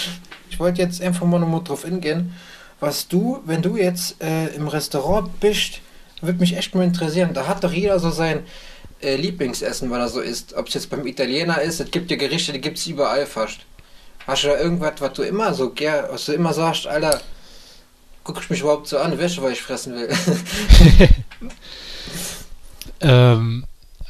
ich 0.49 0.59
wollte 0.59 0.81
jetzt 0.81 1.01
einfach 1.01 1.25
mal 1.25 1.39
nochmal 1.39 1.63
drauf 1.63 1.85
hingehen, 1.85 2.33
was 2.79 3.07
du, 3.07 3.41
wenn 3.45 3.61
du 3.61 3.77
jetzt 3.77 4.21
äh, 4.21 4.47
im 4.55 4.67
Restaurant 4.67 5.39
bist, 5.39 5.79
würde 6.21 6.39
mich 6.39 6.55
echt 6.57 6.75
mal 6.75 6.83
interessieren. 6.83 7.33
Da 7.33 7.47
hat 7.47 7.63
doch 7.63 7.71
jeder 7.71 7.99
so 7.99 8.09
sein 8.09 8.43
äh, 9.01 9.15
Lieblingsessen, 9.15 9.89
weil 9.89 10.01
er 10.01 10.09
so 10.09 10.21
isst. 10.21 10.53
Ob 10.55 10.67
es 10.67 10.73
jetzt 10.73 10.89
beim 10.89 11.05
Italiener 11.05 11.61
ist, 11.61 11.79
es 11.79 11.91
gibt 11.91 12.11
ja 12.11 12.17
Gerichte, 12.17 12.53
die 12.53 12.61
gibt 12.61 12.77
es 12.77 12.87
überall 12.87 13.25
fast. 13.25 13.59
Hast 14.27 14.43
du 14.43 14.47
da 14.47 14.57
irgendwas, 14.57 14.93
was 14.99 15.13
du 15.13 15.21
immer 15.21 15.53
so 15.53 15.69
gern, 15.69 16.05
was 16.09 16.25
du 16.25 16.33
immer 16.33 16.53
sagst, 16.53 16.87
Alter, 16.87 17.21
guck 18.23 18.41
ich 18.41 18.49
mich 18.49 18.61
überhaupt 18.61 18.87
so 18.87 18.97
an, 18.97 19.17
Wäsche, 19.17 19.41
weil 19.41 19.53
ich 19.53 19.61
fressen 19.61 19.95
will? 19.95 20.09
ähm, 23.01 23.65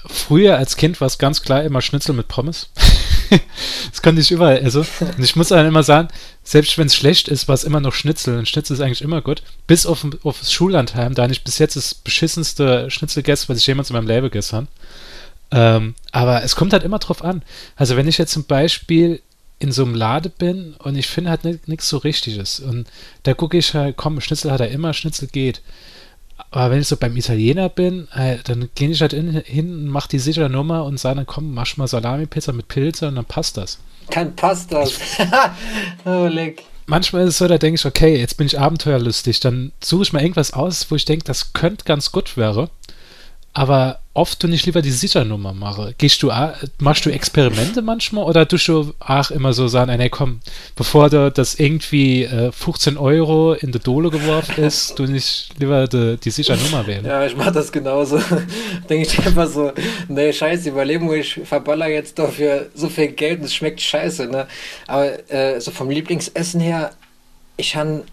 früher 0.07 0.57
als 0.57 0.77
Kind 0.77 1.01
war 1.01 1.07
es 1.07 1.17
ganz 1.17 1.41
klar 1.41 1.63
immer 1.63 1.81
Schnitzel 1.81 2.13
mit 2.13 2.27
Pommes. 2.27 2.69
das 3.89 4.01
konnte 4.01 4.21
ich 4.21 4.31
überall 4.31 4.57
essen. 4.57 4.85
Und 4.99 5.23
ich 5.23 5.35
muss 5.35 5.49
dann 5.49 5.65
immer 5.65 5.83
sagen, 5.83 6.09
selbst 6.43 6.77
wenn 6.77 6.87
es 6.87 6.95
schlecht 6.95 7.27
ist, 7.27 7.47
war 7.47 7.55
es 7.55 7.63
immer 7.63 7.79
noch 7.79 7.93
Schnitzel. 7.93 8.37
Und 8.37 8.47
Schnitzel 8.47 8.73
ist 8.73 8.81
eigentlich 8.81 9.01
immer 9.01 9.21
gut. 9.21 9.41
Bis 9.67 9.85
auf, 9.85 10.05
auf 10.23 10.39
das 10.39 10.51
Schullandheim, 10.51 11.15
da 11.15 11.25
ich 11.27 11.43
bis 11.43 11.57
jetzt 11.57 11.75
das 11.75 11.95
beschissenste 11.95 12.89
Schnitzel 12.91 13.23
gegessen, 13.23 13.49
was 13.49 13.57
ich 13.57 13.67
jemals 13.67 13.89
in 13.89 13.95
meinem 13.95 14.07
Leben 14.07 14.25
gegessen 14.25 14.55
habe. 14.57 14.67
Ähm, 15.51 15.95
aber 16.11 16.43
es 16.43 16.55
kommt 16.55 16.73
halt 16.73 16.83
immer 16.83 16.99
drauf 16.99 17.23
an. 17.23 17.43
Also 17.75 17.95
wenn 17.95 18.07
ich 18.07 18.17
jetzt 18.17 18.33
zum 18.33 18.45
Beispiel 18.45 19.21
in 19.59 19.71
so 19.71 19.83
einem 19.83 19.95
Lade 19.95 20.29
bin 20.29 20.75
und 20.79 20.95
ich 20.95 21.07
finde 21.07 21.29
halt 21.29 21.67
nichts 21.67 21.87
so 21.87 21.97
Richtiges. 21.97 22.59
Und 22.59 22.87
da 23.23 23.33
gucke 23.33 23.57
ich 23.57 23.73
halt, 23.73 23.95
komm, 23.97 24.19
Schnitzel 24.21 24.51
hat 24.51 24.59
er 24.59 24.69
immer, 24.69 24.93
Schnitzel 24.93 25.27
geht. 25.27 25.61
Aber 26.51 26.71
wenn 26.71 26.81
ich 26.81 26.87
so 26.87 26.97
beim 26.97 27.15
Italiener 27.15 27.69
bin, 27.69 28.07
äh, 28.13 28.37
dann 28.43 28.69
gehe 28.75 28.89
ich 28.89 29.01
halt 29.01 29.13
in, 29.13 29.31
hin 29.41 29.71
und 29.71 29.87
mache 29.87 30.09
die 30.09 30.19
sichere 30.19 30.49
Nummer 30.49 30.85
und 30.85 30.99
sage 30.99 31.17
dann, 31.17 31.25
komm, 31.25 31.53
mach 31.53 31.77
mal 31.77 31.87
Salami-Pizza 31.87 32.53
mit 32.53 32.67
Pilze 32.67 33.07
und 33.07 33.15
dann 33.15 33.25
passt 33.25 33.57
das. 33.57 33.79
Dann 34.11 34.35
passt 34.35 34.71
das. 34.71 34.93
oh, 36.05 36.27
leck. 36.27 36.63
Manchmal 36.85 37.23
ist 37.23 37.29
es 37.29 37.37
so, 37.39 37.47
da 37.47 37.57
denke 37.57 37.79
ich, 37.79 37.85
okay, 37.85 38.17
jetzt 38.17 38.37
bin 38.37 38.47
ich 38.47 38.59
abenteuerlustig. 38.59 39.39
Dann 39.39 39.71
suche 39.83 40.03
ich 40.03 40.13
mal 40.13 40.21
irgendwas 40.21 40.53
aus, 40.53 40.89
wo 40.91 40.95
ich 40.95 41.05
denke, 41.05 41.25
das 41.25 41.53
könnte 41.53 41.85
ganz 41.85 42.11
gut 42.11 42.37
wäre. 42.37 42.69
Aber 43.53 43.99
oft 44.15 44.41
du 44.41 44.47
nicht 44.47 44.65
lieber 44.65 44.81
die 44.81 44.91
Sichernummer 44.91 45.53
mache. 45.53 45.93
Gehst 45.97 46.23
du, 46.23 46.31
machst 46.79 47.05
du 47.05 47.09
Experimente 47.09 47.81
manchmal 47.81 48.23
oder 48.23 48.47
tust 48.47 48.67
du 48.69 48.93
auch 48.99 49.29
immer 49.29 49.51
so 49.51 49.67
sagen, 49.67 49.95
nee, 49.97 50.09
komm, 50.09 50.39
bevor 50.75 51.09
du 51.09 51.29
das 51.29 51.55
irgendwie 51.55 52.23
äh, 52.23 52.51
15 52.51 52.97
Euro 52.97 53.53
in 53.53 53.73
die 53.73 53.79
Dole 53.79 54.09
geworfen 54.09 54.63
ist, 54.63 54.93
du 54.97 55.03
nicht 55.03 55.49
lieber 55.59 55.87
die, 55.87 56.17
die 56.17 56.31
Sichernummer 56.31 56.87
wählen? 56.87 57.05
Ja, 57.05 57.25
ich 57.25 57.35
mach 57.35 57.51
das 57.51 57.71
genauso. 57.71 58.17
Denke 58.89 59.05
ich 59.05 59.19
einfach 59.19 59.49
so, 59.49 59.73
nee, 60.07 60.31
scheiße, 60.31 60.69
Überlegung, 60.69 61.13
ich 61.13 61.41
verballer 61.43 61.87
jetzt 61.87 62.17
dafür 62.17 62.69
so 62.73 62.87
viel 62.87 63.09
Geld 63.09 63.39
und 63.39 63.45
es 63.45 63.53
schmeckt 63.53 63.81
scheiße, 63.81 64.27
ne? 64.27 64.47
Aber 64.87 65.29
äh, 65.29 65.59
so 65.59 65.71
vom 65.71 65.89
Lieblingsessen 65.89 66.61
her, 66.61 66.91
ich 67.57 67.75
han, 67.75 68.03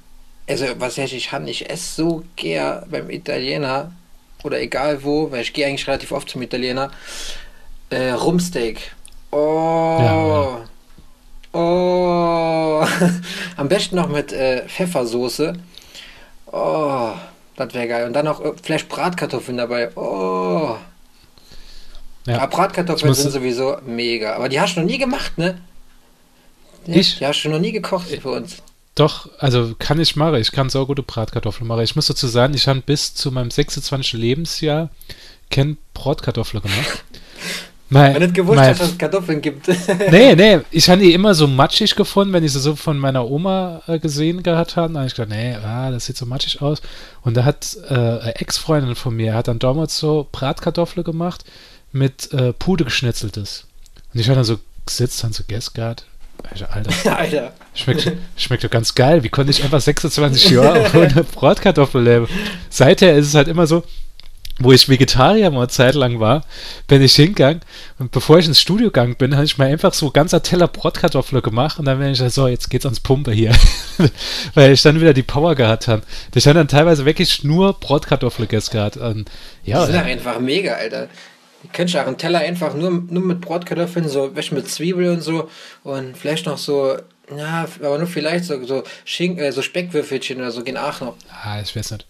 also 0.49 0.67
was 0.79 0.99
heißt 0.99 1.13
ich 1.13 1.31
han, 1.31 1.47
ich 1.47 1.71
esse 1.71 1.95
so 1.95 2.25
gern 2.35 2.85
beim 2.91 3.09
Italiener 3.09 3.93
oder 4.43 4.61
egal 4.61 5.03
wo, 5.05 5.31
weil 5.31 5.43
ich 5.43 5.53
gehe 5.53 5.67
eigentlich 5.67 5.87
relativ 5.87 6.13
oft 6.13 6.29
zum 6.29 6.43
Italiener, 6.43 6.91
äh, 7.91 8.11
Rumsteak. 8.11 8.95
Oh. 9.31 9.99
Ja, 10.01 10.27
ja. 10.27 10.69
Oh. 11.53 12.85
Am 13.57 13.69
besten 13.69 13.97
noch 13.97 14.09
mit 14.09 14.33
äh, 14.33 14.67
Pfeffersoße. 14.69 15.55
Oh, 16.51 17.13
das 17.57 17.75
wäre 17.75 17.89
geil. 17.89 18.07
Und 18.07 18.15
dann 18.15 18.25
noch 18.25 18.43
äh, 18.45 18.53
vielleicht 18.63 18.89
Bratkartoffeln 18.89 19.59
dabei. 19.59 19.95
Oh. 19.97 20.77
Ja. 22.27 22.37
Aber 22.37 22.47
Bratkartoffeln 22.49 23.15
sind 23.15 23.31
sowieso 23.31 23.79
mega. 23.85 24.35
Aber 24.35 24.49
die 24.49 24.61
hast 24.61 24.77
du 24.77 24.81
noch 24.81 24.87
nie 24.87 24.99
gemacht, 24.99 25.37
ne? 25.39 25.59
Ich? 26.87 27.19
Die 27.19 27.27
hast 27.27 27.43
du 27.43 27.49
noch 27.49 27.59
nie 27.59 27.73
gekocht 27.73 28.09
für 28.09 28.31
uns. 28.31 28.63
Doch, 28.95 29.29
also 29.39 29.75
kann 29.79 30.01
ich 30.01 30.17
machen. 30.17 30.35
Ich 30.35 30.53
kann 30.53 30.69
so 30.69 30.87
gute 30.87 31.03
Bratkartoffeln 31.03 31.67
machen. 31.67 31.83
Ich 31.83 31.97
muss 31.97 32.07
dazu 32.07 32.27
sagen, 32.27 32.55
ich 32.55 32.69
habe 32.69 32.81
bis 32.81 33.15
zu 33.15 33.33
meinem 33.33 33.51
26. 33.51 34.13
Lebensjahr 34.13 34.91
kein 35.51 35.79
Bratkartoffeln 35.95 36.63
gemacht. 36.63 37.05
Mein, 37.93 38.19
nicht 38.19 38.33
gewusst, 38.33 38.57
mein, 38.57 38.71
dass 38.71 38.89
es 38.89 38.97
Kartoffeln 38.97 39.43
gibt. 39.43 39.69
nee, 40.11 40.35
nee, 40.35 40.61
ich 40.71 40.89
habe 40.89 41.03
die 41.03 41.13
immer 41.13 41.35
so 41.35 41.47
matschig 41.47 41.95
gefunden, 41.95 42.33
wenn 42.33 42.43
ich 42.43 42.53
sie 42.53 42.59
so 42.59 42.75
von 42.75 42.99
meiner 42.99 43.31
Oma 43.31 43.83
äh, 43.87 43.99
gesehen 43.99 44.43
gehabt 44.43 44.77
habe. 44.77 44.95
Da 44.95 45.01
habe 45.01 45.09
ich 45.09 45.15
gedacht, 45.15 45.29
nee, 45.29 45.55
ah, 45.57 45.91
das 45.91 46.07
sieht 46.07 46.17
so 46.17 46.25
matschig 46.25 46.63
aus. 46.63 46.81
Und 47.21 47.37
da 47.37 47.45
hat 47.45 47.77
äh, 47.91 47.93
eine 47.93 48.37
Ex-Freundin 48.37 48.95
von 48.95 49.15
mir, 49.15 49.35
hat 49.35 49.49
dann 49.49 49.59
damals 49.59 49.99
so 49.99 50.27
Bratkartoffeln 50.33 51.05
gemacht 51.05 51.45
mit 51.93 52.33
äh, 52.33 52.55
Pude 52.55 52.85
geschnitzeltes. 52.85 53.67
Und 54.15 54.21
ich 54.21 54.29
habe 54.29 54.37
dann 54.37 54.45
so 54.45 54.59
gesetzt, 54.87 55.23
dann 55.23 55.35
so 55.35 55.43
Guess 55.47 55.75
gehabt, 55.75 56.07
Alter. 56.51 56.69
Alter. 57.17 57.53
Schmeckt, 57.75 58.13
schmeckt 58.37 58.65
doch 58.65 58.71
ganz 58.71 58.95
geil. 58.95 59.23
Wie 59.23 59.29
konnte 59.29 59.51
ich 59.51 59.63
einfach 59.63 59.81
26 59.81 60.51
Jahre 60.51 60.91
ohne 60.95 61.25
Bratkartoffel 61.25 62.03
leben? 62.03 62.29
Seither 62.69 63.15
ist 63.15 63.29
es 63.29 63.35
halt 63.35 63.49
immer 63.49 63.67
so, 63.67 63.83
wo 64.59 64.73
ich 64.73 64.89
Vegetarier 64.89 65.51
mal 65.51 65.61
eine 65.61 65.69
Zeit 65.69 65.95
lang 65.95 66.21
war, 66.21 66.45
bin 66.87 67.03
ich 67.03 67.15
hingegangen 67.15 67.61
und 67.99 68.13
bevor 68.13 68.39
ich 68.39 68.47
ins 68.47 68.61
Studio 68.61 68.89
gegangen 68.89 69.17
bin, 69.17 69.35
habe 69.35 69.45
ich 69.45 69.59
mir 69.59 69.65
einfach 69.65 69.95
so 69.95 70.11
ganzer 70.11 70.43
Teller 70.43 70.69
Bratkartoffel 70.69 71.41
gemacht 71.41 71.79
und 71.79 71.87
dann 71.87 71.99
bin 71.99 72.13
ich 72.13 72.21
halt 72.21 72.33
so, 72.33 72.47
jetzt 72.47 72.71
geht's 72.71 72.85
ans 72.85 73.01
Pumpe 73.01 73.33
hier. 73.33 73.53
Weil 74.55 74.73
ich 74.73 74.83
dann 74.83 75.01
wieder 75.01 75.15
die 75.15 75.23
Power 75.23 75.55
gehabt 75.55 75.89
habe. 75.89 76.03
Ich 76.35 76.47
habe 76.47 76.59
dann 76.59 76.69
teilweise 76.69 77.05
wirklich 77.07 77.45
nur 77.45 77.73
Bratkartoffel 77.75 78.47
gegessen 78.47 78.73
gehabt. 78.73 78.97
Und, 78.97 79.31
ja, 79.65 79.81
die 79.81 79.93
sind 79.93 79.95
ja 79.95 80.03
einfach 80.03 80.39
mega, 80.39 80.75
Alter. 80.75 81.09
Du 81.63 81.99
auch 82.01 82.07
einen 82.07 82.19
Teller 82.19 82.41
einfach 82.41 82.75
nur, 82.75 82.91
nur 82.91 83.23
mit 83.23 83.41
Bratkartoffeln, 83.41 84.09
so 84.09 84.35
welche 84.35 84.55
mit 84.55 84.69
Zwiebeln 84.69 85.17
und 85.17 85.21
so 85.21 85.49
und 85.85 86.17
vielleicht 86.17 86.47
noch 86.47 86.59
so, 86.59 86.97
ja, 87.37 87.67
aber 87.83 87.99
nur 87.99 88.07
vielleicht 88.07 88.45
so, 88.45 88.63
so, 88.65 88.83
Schink, 89.05 89.39
äh, 89.39 89.53
so 89.53 89.63
Speckwürfelchen 89.63 90.39
oder 90.39 90.51
so 90.51 90.65
gehen 90.65 90.77
auch 90.77 91.01
noch. 91.01 91.17
Ah, 91.45 91.61
ich 91.63 91.75
weiß 91.75 91.93
nicht. 91.93 92.07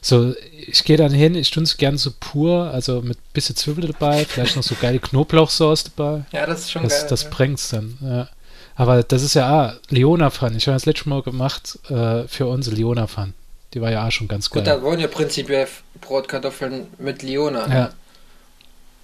So, 0.00 0.34
ich 0.66 0.84
gehe 0.84 0.96
dann 0.96 1.12
hin, 1.12 1.34
ich 1.34 1.50
tue 1.50 1.62
es 1.62 1.76
gern 1.76 1.98
so 1.98 2.10
pur, 2.18 2.70
also 2.72 3.02
mit 3.02 3.18
bisschen 3.32 3.56
Zwiebel 3.56 3.86
dabei, 3.88 4.24
vielleicht 4.24 4.56
noch 4.56 4.62
so 4.62 4.76
geile 4.80 4.98
Knoblauchsauce 4.98 5.84
dabei. 5.84 6.24
Ja, 6.32 6.46
das 6.46 6.60
ist 6.60 6.72
schon 6.72 6.84
das, 6.84 7.00
geil. 7.00 7.06
Das 7.10 7.22
ja. 7.24 7.28
bringt's 7.30 7.70
dann, 7.70 7.98
ja. 8.00 8.28
Aber 8.74 9.02
das 9.02 9.22
ist 9.22 9.34
ja, 9.34 9.48
ah, 9.48 9.76
Leona-Pfann. 9.90 10.56
Ich 10.56 10.66
habe 10.66 10.74
das 10.74 10.86
letzte 10.86 11.08
Mal 11.08 11.22
gemacht 11.22 11.78
äh, 11.90 12.26
für 12.26 12.46
unsere 12.46 12.74
Leona-Pfann. 12.76 13.34
Die 13.74 13.80
war 13.80 13.90
ja 13.90 14.06
auch 14.06 14.10
schon 14.10 14.28
ganz 14.28 14.50
geil. 14.50 14.62
Gut, 14.62 14.66
da 14.66 14.82
wollen 14.82 15.00
ja 15.00 15.08
prinzipiell 15.08 15.66
Brotkartoffeln 16.00 16.88
mit 16.98 17.22
Leona. 17.22 17.66
Ja, 17.68 17.92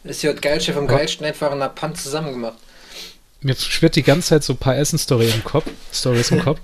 ist 0.05 0.23
ja 0.23 0.33
das 0.33 0.41
Geilste 0.41 0.73
vom 0.73 0.87
Geilsten 0.87 1.27
einfach 1.27 1.53
in 1.53 1.59
der 1.59 1.69
Pan 1.69 1.95
zusammen 1.95 2.33
gemacht. 2.33 2.59
Mir 3.41 3.55
schwirrt 3.55 3.97
die 3.97 4.03
ganze 4.03 4.29
Zeit 4.29 4.45
so 4.45 4.55
ein 4.55 4.59
paar 4.59 4.77
Essen-Stories 4.77 5.35
im 5.35 5.45
Kopf. 5.45 5.67
Stories 5.93 6.31
im 6.31 6.41
Kopf. 6.41 6.61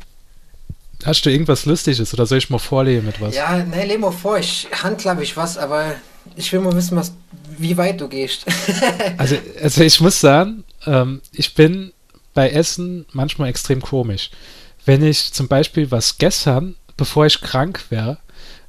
Hast 1.04 1.26
du 1.26 1.30
irgendwas 1.30 1.66
Lustiges 1.66 2.14
oder 2.14 2.26
soll 2.26 2.38
ich 2.38 2.50
mal 2.50 2.58
vorlesen 2.58 3.06
mit 3.06 3.20
was? 3.20 3.34
Ja, 3.34 3.58
ne, 3.58 3.84
leh 3.84 3.98
mal 3.98 4.10
vor. 4.10 4.38
Ich 4.38 4.66
handklappe 4.82 5.22
ich 5.22 5.36
was, 5.36 5.58
aber 5.58 5.94
ich 6.34 6.52
will 6.52 6.60
mal 6.60 6.74
wissen, 6.74 6.96
was, 6.96 7.12
wie 7.58 7.76
weit 7.76 8.00
du 8.00 8.08
gehst. 8.08 8.46
also, 9.18 9.36
also 9.62 9.82
ich 9.82 10.00
muss 10.00 10.18
sagen, 10.18 10.64
ähm, 10.86 11.20
ich 11.32 11.54
bin 11.54 11.92
bei 12.32 12.50
Essen 12.50 13.06
manchmal 13.12 13.50
extrem 13.50 13.82
komisch. 13.82 14.30
Wenn 14.84 15.02
ich 15.02 15.32
zum 15.32 15.46
Beispiel 15.46 15.90
was 15.90 16.18
gestern, 16.18 16.74
bevor 16.96 17.26
ich 17.26 17.40
krank 17.40 17.84
wäre, 17.90 18.18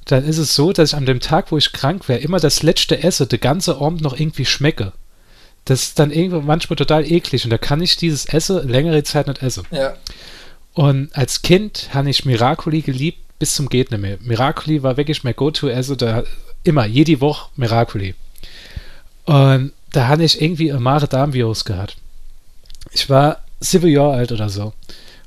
dann 0.06 0.24
ist 0.24 0.38
es 0.38 0.54
so, 0.54 0.72
dass 0.72 0.90
ich 0.90 0.96
an 0.96 1.06
dem 1.06 1.20
Tag, 1.20 1.52
wo 1.52 1.58
ich 1.58 1.72
krank 1.72 2.08
wäre, 2.08 2.20
immer 2.20 2.40
das 2.40 2.62
letzte 2.62 3.02
esse, 3.02 3.26
der 3.26 3.38
ganze 3.38 3.80
Abend 3.80 4.00
noch 4.00 4.18
irgendwie 4.18 4.44
schmecke. 4.44 4.92
Das 5.64 5.82
ist 5.82 5.98
dann 5.98 6.12
irgendwie 6.12 6.40
manchmal 6.40 6.76
total 6.76 7.10
eklig 7.10 7.44
und 7.44 7.50
da 7.50 7.58
kann 7.58 7.82
ich 7.82 7.96
dieses 7.96 8.26
Essen 8.26 8.68
längere 8.68 9.02
Zeit 9.02 9.26
nicht 9.26 9.42
essen. 9.42 9.64
Ja. 9.72 9.96
Und 10.74 11.14
als 11.16 11.42
Kind 11.42 11.90
habe 11.92 12.08
ich 12.08 12.24
Miracoli 12.24 12.82
geliebt 12.82 13.18
bis 13.38 13.54
zum 13.54 13.68
geht 13.68 13.90
nicht 13.90 14.00
mehr. 14.00 14.18
Miracoli 14.20 14.82
war 14.82 14.96
wirklich 14.96 15.24
mein 15.24 15.36
Go-To-Essen, 15.36 15.98
da 15.98 16.22
immer, 16.64 16.86
jede 16.86 17.20
Woche 17.20 17.50
Miracoli. 17.56 18.14
Und 19.24 19.72
da 19.92 20.08
hatte 20.08 20.24
ich 20.24 20.40
irgendwie 20.40 20.72
ein 20.72 20.82
Mare-Darm-Virus 20.82 21.64
gehabt. 21.64 21.96
Ich 22.92 23.10
war 23.10 23.42
sieben 23.60 23.88
Jahre 23.88 24.14
alt 24.14 24.32
oder 24.32 24.48
so. 24.48 24.72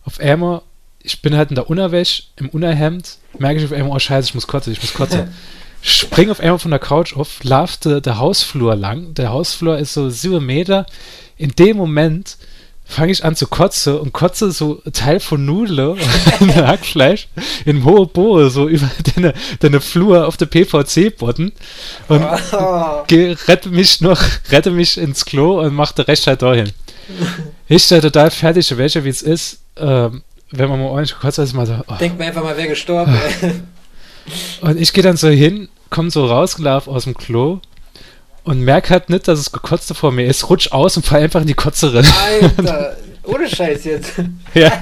Auf 0.05 0.19
einmal 0.19 0.61
ich 1.09 1.21
bin 1.21 1.35
halt 1.35 1.49
in 1.49 1.55
der 1.55 1.69
Unterwäsche, 1.69 2.23
im 2.35 2.49
Unterhemd, 2.49 3.17
merke 3.39 3.59
ich 3.59 3.65
auf 3.65 3.71
einmal, 3.71 3.95
oh 3.95 3.99
scheiße, 3.99 4.29
ich 4.29 4.35
muss 4.35 4.47
kotzen, 4.47 4.73
ich 4.73 4.81
muss 4.81 4.93
kotzen. 4.93 5.33
Spring 5.81 6.29
auf 6.29 6.39
einmal 6.39 6.59
von 6.59 6.71
der 6.71 6.79
Couch 6.79 7.15
auf, 7.15 7.43
laufte 7.43 8.01
der 8.01 8.19
Hausflur 8.19 8.75
lang. 8.75 9.13
Der 9.13 9.29
Hausflur 9.29 9.77
ist 9.77 9.93
so 9.93 10.09
sieben 10.09 10.45
Meter. 10.45 10.85
In 11.37 11.51
dem 11.51 11.77
Moment 11.77 12.37
fange 12.83 13.11
ich 13.11 13.23
an 13.23 13.35
zu 13.35 13.47
kotzen 13.47 13.97
und 13.97 14.11
kotze 14.11 14.51
so 14.51 14.81
Teil 14.91 15.19
von 15.19 15.45
Nudel 15.45 15.79
und 15.89 15.99
Hackfleisch 16.55 17.27
in 17.65 17.85
hohe 17.85 18.07
Bohe 18.07 18.49
so 18.49 18.67
über 18.67 18.89
deine, 19.15 19.33
deine 19.59 19.79
Flur 19.79 20.27
auf 20.27 20.37
der 20.37 20.47
PVC-Boden 20.47 21.53
und 22.07 22.23
oh. 22.51 23.03
rette 23.47 23.69
mich 23.69 24.01
noch, 24.01 24.21
rette 24.51 24.71
mich 24.71 24.97
ins 24.97 25.23
Klo 25.23 25.61
und 25.61 25.73
mache 25.73 25.95
der 25.95 26.07
Rest 26.07 26.27
halt 26.27 26.41
dahin. 26.41 26.71
Ich 27.67 27.87
da 27.87 28.01
total 28.01 28.31
fertig, 28.31 28.75
welche 28.75 29.03
wie 29.03 29.09
es 29.09 29.21
ist. 29.21 29.59
Ähm, 29.77 30.23
wenn 30.51 30.69
man 30.69 30.79
mal 30.79 30.87
ordentlich 30.87 31.17
kurz 31.19 31.37
ist, 31.37 31.53
mal 31.53 31.65
so. 31.65 31.75
Oh. 31.87 31.95
Denkt 31.99 32.17
mir 32.17 32.25
einfach 32.25 32.43
mal, 32.43 32.57
wer 32.57 32.67
gestorben 32.67 33.17
Und 34.61 34.79
ich 34.79 34.93
gehe 34.93 35.03
dann 35.03 35.17
so 35.17 35.29
hin, 35.29 35.69
komme 35.89 36.11
so 36.11 36.25
rausgelaufen 36.25 36.93
aus 36.93 37.03
dem 37.05 37.15
Klo 37.15 37.59
und 38.43 38.61
merke 38.61 38.91
halt 38.91 39.09
nicht, 39.09 39.27
dass 39.27 39.39
es 39.39 39.51
gekotzt 39.51 39.93
vor 39.95 40.11
mir 40.11 40.25
ist, 40.25 40.49
rutsch 40.49 40.71
aus 40.71 40.97
und 40.97 41.05
fall 41.05 41.21
einfach 41.21 41.41
in 41.41 41.47
die 41.47 41.53
Kotzerin. 41.53 42.05
Alter, 42.57 42.97
ohne 43.23 43.47
Scheiß 43.47 43.85
jetzt. 43.85 44.13
ja. 44.53 44.71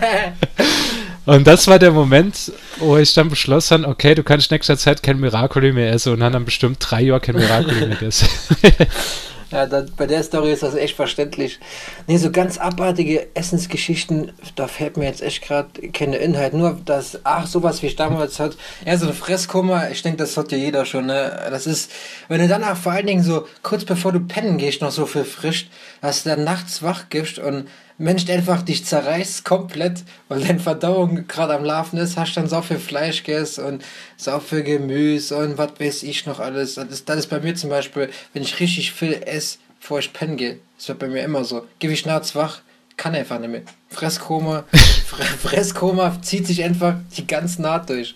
Und 1.26 1.46
das 1.46 1.68
war 1.68 1.78
der 1.78 1.92
Moment, 1.92 2.54
wo 2.78 2.96
ich 2.96 3.14
dann 3.14 3.28
beschlossen 3.28 3.84
habe, 3.84 3.92
okay, 3.92 4.16
du 4.16 4.24
kannst 4.24 4.50
nächster 4.50 4.78
Zeit 4.78 5.04
kein 5.04 5.20
Miracoli 5.20 5.74
mehr 5.74 5.92
essen 5.92 6.14
und 6.14 6.22
dann 6.22 6.46
bestimmt 6.46 6.78
drei 6.80 7.02
Jahre 7.02 7.20
kein 7.20 7.36
Miracoli 7.36 7.82
mehr 7.82 7.90
gegessen. 7.90 8.30
Ja, 9.52 9.66
dann, 9.66 9.90
bei 9.96 10.08
der 10.08 10.24
Story 10.24 10.52
ist 10.52 10.64
das 10.64 10.76
echt 10.76 10.96
verständlich. 10.96 11.60
Nee, 12.06 12.18
so 12.18 12.32
ganz 12.32 12.58
abartige 12.58 13.34
Essensgeschichten, 13.34 14.34
da 14.56 14.68
fällt 14.68 14.98
mir 14.98 15.06
jetzt 15.06 15.22
echt 15.22 15.42
gerade 15.42 15.90
keine 15.90 16.18
Inhalt. 16.18 16.54
Nur 16.54 16.78
das, 16.84 17.20
ach, 17.24 17.48
sowas 17.48 17.82
wie 17.82 17.88
ich 17.88 17.96
damals 17.96 18.40
hat. 18.40 18.58
Ja, 18.86 18.98
so 18.98 19.08
ein 19.08 19.14
Fresskummer, 19.14 19.90
ich 19.90 20.02
denke, 20.02 20.18
das 20.18 20.36
hat 20.36 20.52
ja 20.52 20.58
jeder 20.58 20.86
schon, 20.86 21.06
ne? 21.06 21.48
Das 21.50 21.66
ist, 21.66 21.92
wenn 22.28 22.42
du 22.42 22.48
danach 22.48 22.76
vor 22.76 22.92
allen 22.92 23.08
Dingen 23.08 23.24
so 23.24 23.48
kurz 23.64 23.86
bevor 23.86 24.12
du 24.12 24.20
pennen 24.20 24.58
gehst, 24.58 24.82
noch 24.82 24.92
so 24.92 25.06
viel 25.06 25.24
frischt, 25.24 25.70
dass 26.02 26.24
du 26.24 26.30
dann 26.30 26.44
nachts 26.44 26.84
wach 26.84 27.06
gibst 27.10 27.40
und 27.40 27.68
Mensch 27.98 28.30
einfach 28.30 28.62
dich 28.62 28.86
zerreißt 28.86 29.44
komplett, 29.44 30.04
weil 30.28 30.42
deine 30.42 30.60
Verdauung 30.60 31.28
gerade 31.28 31.56
am 31.56 31.64
Laufen 31.64 31.98
ist, 31.98 32.16
hast 32.16 32.36
dann 32.36 32.48
so 32.48 32.62
viel 32.62 32.78
Fleisch 32.78 33.24
gegessen 33.24 33.66
und 33.66 33.86
so 34.18 34.40
viel 34.40 34.62
Gemüse 34.62 35.36
und 35.38 35.58
was 35.58 35.80
weiß 35.80 36.04
ich 36.04 36.26
noch 36.26 36.40
alles. 36.40 36.76
Das 36.76 36.88
ist, 36.90 37.10
das 37.10 37.18
ist 37.18 37.28
bei 37.28 37.40
mir 37.40 37.56
zum 37.56 37.72
Beispiel, 37.72 38.10
wenn 38.34 38.44
ich 38.44 38.60
richtig 38.60 38.92
viel 38.92 39.14
esse, 39.26 39.58
bevor 39.80 40.00
ich 40.00 40.14
pennen 40.14 40.38
gehe. 40.38 40.60
Das 40.78 40.88
wird 40.90 41.00
bei 41.00 41.08
mir 41.08 41.24
immer 41.24 41.44
so. 41.44 41.66
Gib 41.80 41.90
ich 41.90 42.06
nachts 42.06 42.36
wach, 42.36 42.60
kann 42.98 43.16
einfach 43.16 43.40
nicht 43.40 43.50
mehr. 43.50 43.64
Fresskoma, 43.90 44.66
Fresskoma 45.42 46.22
zieht 46.22 46.46
sich 46.46 46.64
einfach 46.64 46.96
die 47.16 47.26
ganze 47.26 47.64
Naht 47.64 47.90
durch. 47.90 48.16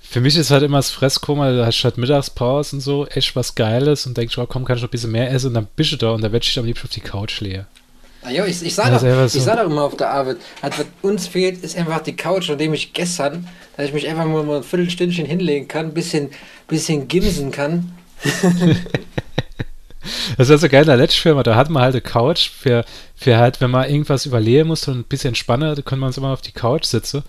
Für 0.00 0.22
mich 0.22 0.36
ist 0.36 0.50
halt 0.50 0.62
immer 0.62 0.78
das 0.78 0.90
Fresskoma, 0.90 1.52
da 1.52 1.66
hast 1.66 1.80
du 1.80 1.84
halt 1.84 1.98
Mittagspause 1.98 2.76
und 2.76 2.80
so, 2.80 3.06
echt 3.08 3.36
was 3.36 3.54
Geiles 3.54 4.06
und 4.06 4.16
denkst, 4.16 4.38
oh 4.38 4.46
komm, 4.46 4.64
kann 4.64 4.76
ich 4.76 4.82
noch 4.82 4.88
ein 4.88 4.92
bisschen 4.92 5.10
mehr 5.10 5.30
essen 5.30 5.48
und 5.48 5.54
dann 5.54 5.68
bist 5.76 5.92
du 5.92 5.96
da 5.96 6.12
und 6.12 6.22
dann 6.22 6.32
werde 6.32 6.46
ich 6.46 6.58
am 6.58 6.64
liebsten 6.64 6.86
auf 6.86 6.92
die 6.92 7.00
Couch 7.00 7.40
leer. 7.40 7.66
Ah, 8.26 8.32
jo, 8.32 8.44
ich, 8.44 8.60
ich 8.60 8.74
sah 8.74 8.90
doch, 8.90 8.98
so. 8.98 9.38
ich 9.38 9.44
sah 9.44 9.54
doch 9.54 9.70
immer 9.70 9.82
auf 9.82 9.96
der 9.96 10.10
Arbeit, 10.10 10.38
halt, 10.60 10.76
was 10.76 10.86
uns 11.02 11.28
fehlt, 11.28 11.62
ist 11.62 11.78
einfach 11.78 12.00
die 12.00 12.16
Couch, 12.16 12.50
an 12.50 12.58
dem 12.58 12.74
ich 12.74 12.92
gestern, 12.92 13.46
dass 13.76 13.86
ich 13.86 13.92
mich 13.92 14.08
einfach 14.08 14.26
mal 14.26 14.56
ein 14.56 14.64
Viertelstündchen 14.64 15.26
hinlegen 15.26 15.68
kann, 15.68 15.86
ein 15.86 15.94
bisschen, 15.94 16.30
bisschen 16.66 17.06
gimsen 17.06 17.52
kann. 17.52 17.92
Das 20.36 20.50
ist 20.50 20.60
so 20.60 20.68
geil 20.68 20.82
in 20.82 20.86
der 20.86 20.96
Let's-Firma, 20.96 21.42
da 21.42 21.56
hat 21.56 21.68
man 21.68 21.82
halt 21.82 21.94
eine 21.94 22.00
Couch 22.00 22.50
für, 22.50 22.84
für 23.16 23.38
halt, 23.38 23.60
wenn 23.60 23.72
man 23.72 23.90
irgendwas 23.90 24.24
überleben 24.26 24.68
muss 24.68 24.86
und 24.86 24.98
ein 24.98 25.04
bisschen 25.04 25.28
entspannen, 25.28 25.74
da 25.74 25.82
können 25.82 26.00
wir 26.00 26.06
uns 26.06 26.16
immer 26.16 26.32
auf 26.32 26.42
die 26.42 26.52
Couch 26.52 26.84
sitzen. 26.84 27.24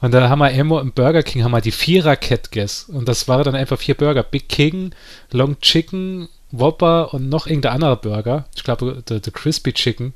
Und 0.00 0.14
da 0.14 0.28
haben 0.30 0.38
wir 0.38 0.50
immer 0.50 0.80
im 0.80 0.92
Burger 0.92 1.22
King 1.22 1.44
haben 1.44 1.50
wir 1.50 1.60
die 1.60 1.72
Vierer-Cat 1.72 2.50
gegessen. 2.50 2.96
Und 2.96 3.06
das 3.06 3.28
waren 3.28 3.44
dann 3.44 3.54
einfach 3.54 3.78
vier 3.78 3.94
Burger. 3.94 4.22
Big 4.22 4.48
King, 4.48 4.94
Long 5.30 5.60
Chicken, 5.60 6.28
Whopper 6.52 7.12
und 7.12 7.28
noch 7.28 7.46
irgendein 7.46 7.72
anderer 7.72 7.96
Burger. 7.96 8.44
Ich 8.54 8.62
glaube, 8.62 9.02
der, 9.08 9.20
der 9.20 9.32
Crispy 9.32 9.72
Chicken. 9.72 10.12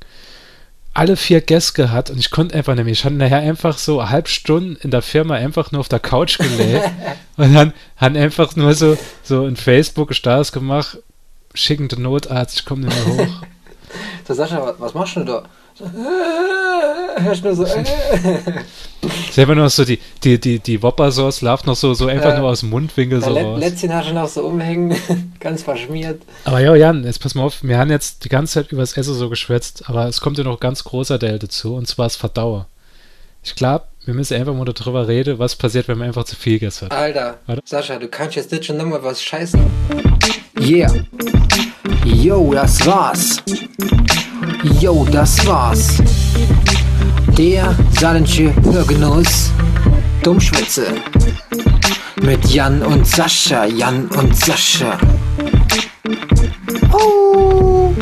Alle 0.93 1.15
vier 1.15 1.41
Gäste 1.41 1.91
hat 1.91 2.09
und 2.09 2.17
ich 2.17 2.31
konnte 2.31 2.55
einfach 2.55 2.73
nicht 2.73 2.85
mehr. 2.85 2.93
Ich 2.93 3.05
hatte 3.05 3.15
nachher 3.15 3.39
einfach 3.39 3.77
so 3.77 3.99
eine 3.99 4.09
halbe 4.09 4.29
Stunde 4.29 4.79
in 4.81 4.89
der 4.89 5.01
Firma 5.01 5.35
einfach 5.35 5.71
nur 5.71 5.81
auf 5.81 5.89
der 5.89 5.99
Couch 5.99 6.39
gelegt 6.39 6.89
und 7.37 7.53
dann 7.53 7.73
haben 7.97 8.15
einfach 8.15 8.55
nur 8.55 8.73
so, 8.73 8.97
so 9.21 9.45
in 9.45 9.57
Facebook 9.57 10.15
Stars 10.15 10.51
gemacht, 10.51 10.97
schicken 11.53 11.87
den 11.87 12.01
Notarzt, 12.01 12.59
ich 12.59 12.65
komme 12.65 12.85
nicht 12.85 13.05
mehr 13.05 13.27
hoch. 13.27 13.33
da 14.27 14.33
Sascha, 14.33 14.73
was 14.79 14.93
machst 14.93 15.17
du 15.17 15.23
da? 15.23 15.43
So, 15.75 15.85
äh, 15.85 17.21
hörst 17.21 17.43
nur 17.43 17.55
so, 17.55 17.65
äh. 19.37 19.41
Selber 19.41 19.55
noch 19.55 19.69
so 19.69 19.85
die, 19.85 19.99
die, 20.23 20.39
die, 20.39 20.59
die 20.59 20.81
Whopper-Sauce 20.81 21.41
läuft 21.41 21.67
noch 21.67 21.75
so, 21.75 21.93
so 21.93 22.07
einfach 22.07 22.33
äh, 22.33 22.39
nur 22.39 22.49
aus 22.49 22.61
dem 22.61 22.69
Mundwinkel 22.69 23.21
so 23.21 23.31
raus. 23.31 23.59
Lätzchen 23.59 23.93
hast 23.93 24.09
du 24.09 24.13
noch 24.13 24.27
so 24.27 24.43
umhängen, 24.45 24.95
ganz 25.39 25.63
verschmiert. 25.63 26.21
Aber 26.43 26.59
ja, 26.59 26.75
Jan, 26.75 27.03
jetzt 27.03 27.21
pass 27.21 27.35
mal 27.35 27.43
auf, 27.43 27.63
wir 27.63 27.77
haben 27.77 27.91
jetzt 27.91 28.25
die 28.25 28.29
ganze 28.29 28.55
Zeit 28.55 28.71
über 28.71 28.81
das 28.81 28.97
Essen 28.97 29.13
so 29.13 29.29
geschwätzt, 29.29 29.83
aber 29.87 30.07
es 30.07 30.21
kommt 30.21 30.37
ja 30.37 30.43
noch 30.43 30.59
ganz 30.59 30.83
großer 30.83 31.19
Teil 31.19 31.39
dazu, 31.39 31.75
und 31.75 31.87
zwar 31.87 32.07
das 32.07 32.15
Verdauer. 32.15 32.67
Ich 33.43 33.55
glaube, 33.55 33.85
wir 34.05 34.13
müssen 34.13 34.35
einfach 34.35 34.53
mal 34.53 34.65
darüber 34.65 35.07
reden, 35.07 35.37
was 35.37 35.55
passiert, 35.55 35.87
wenn 35.87 35.97
man 35.97 36.07
einfach 36.07 36.23
zu 36.23 36.35
viel 36.35 36.53
gegessen 36.53 36.85
hat. 36.85 36.93
Alter, 36.97 37.37
Warte. 37.45 37.61
Sascha, 37.65 37.97
du 37.97 38.07
kannst 38.07 38.35
jetzt 38.35 38.51
nicht 38.51 38.65
schon 38.65 38.77
nochmal 38.77 39.03
was 39.03 39.21
scheißen. 39.21 40.16
Yeah. 40.59 40.91
Yo, 42.03 42.53
das 42.53 42.85
war's. 42.85 43.41
Yo, 44.79 45.05
das 45.11 45.45
war's. 45.45 46.01
Der 47.37 47.75
saarländische 47.99 48.53
Hörgenuss 48.63 49.51
Dummschwätze. 50.23 50.87
Mit 52.21 52.45
Jan 52.49 52.81
und 52.81 53.07
Sascha, 53.07 53.65
Jan 53.65 54.07
und 54.07 54.35
Sascha. 54.35 54.97
Oh. 56.91 57.93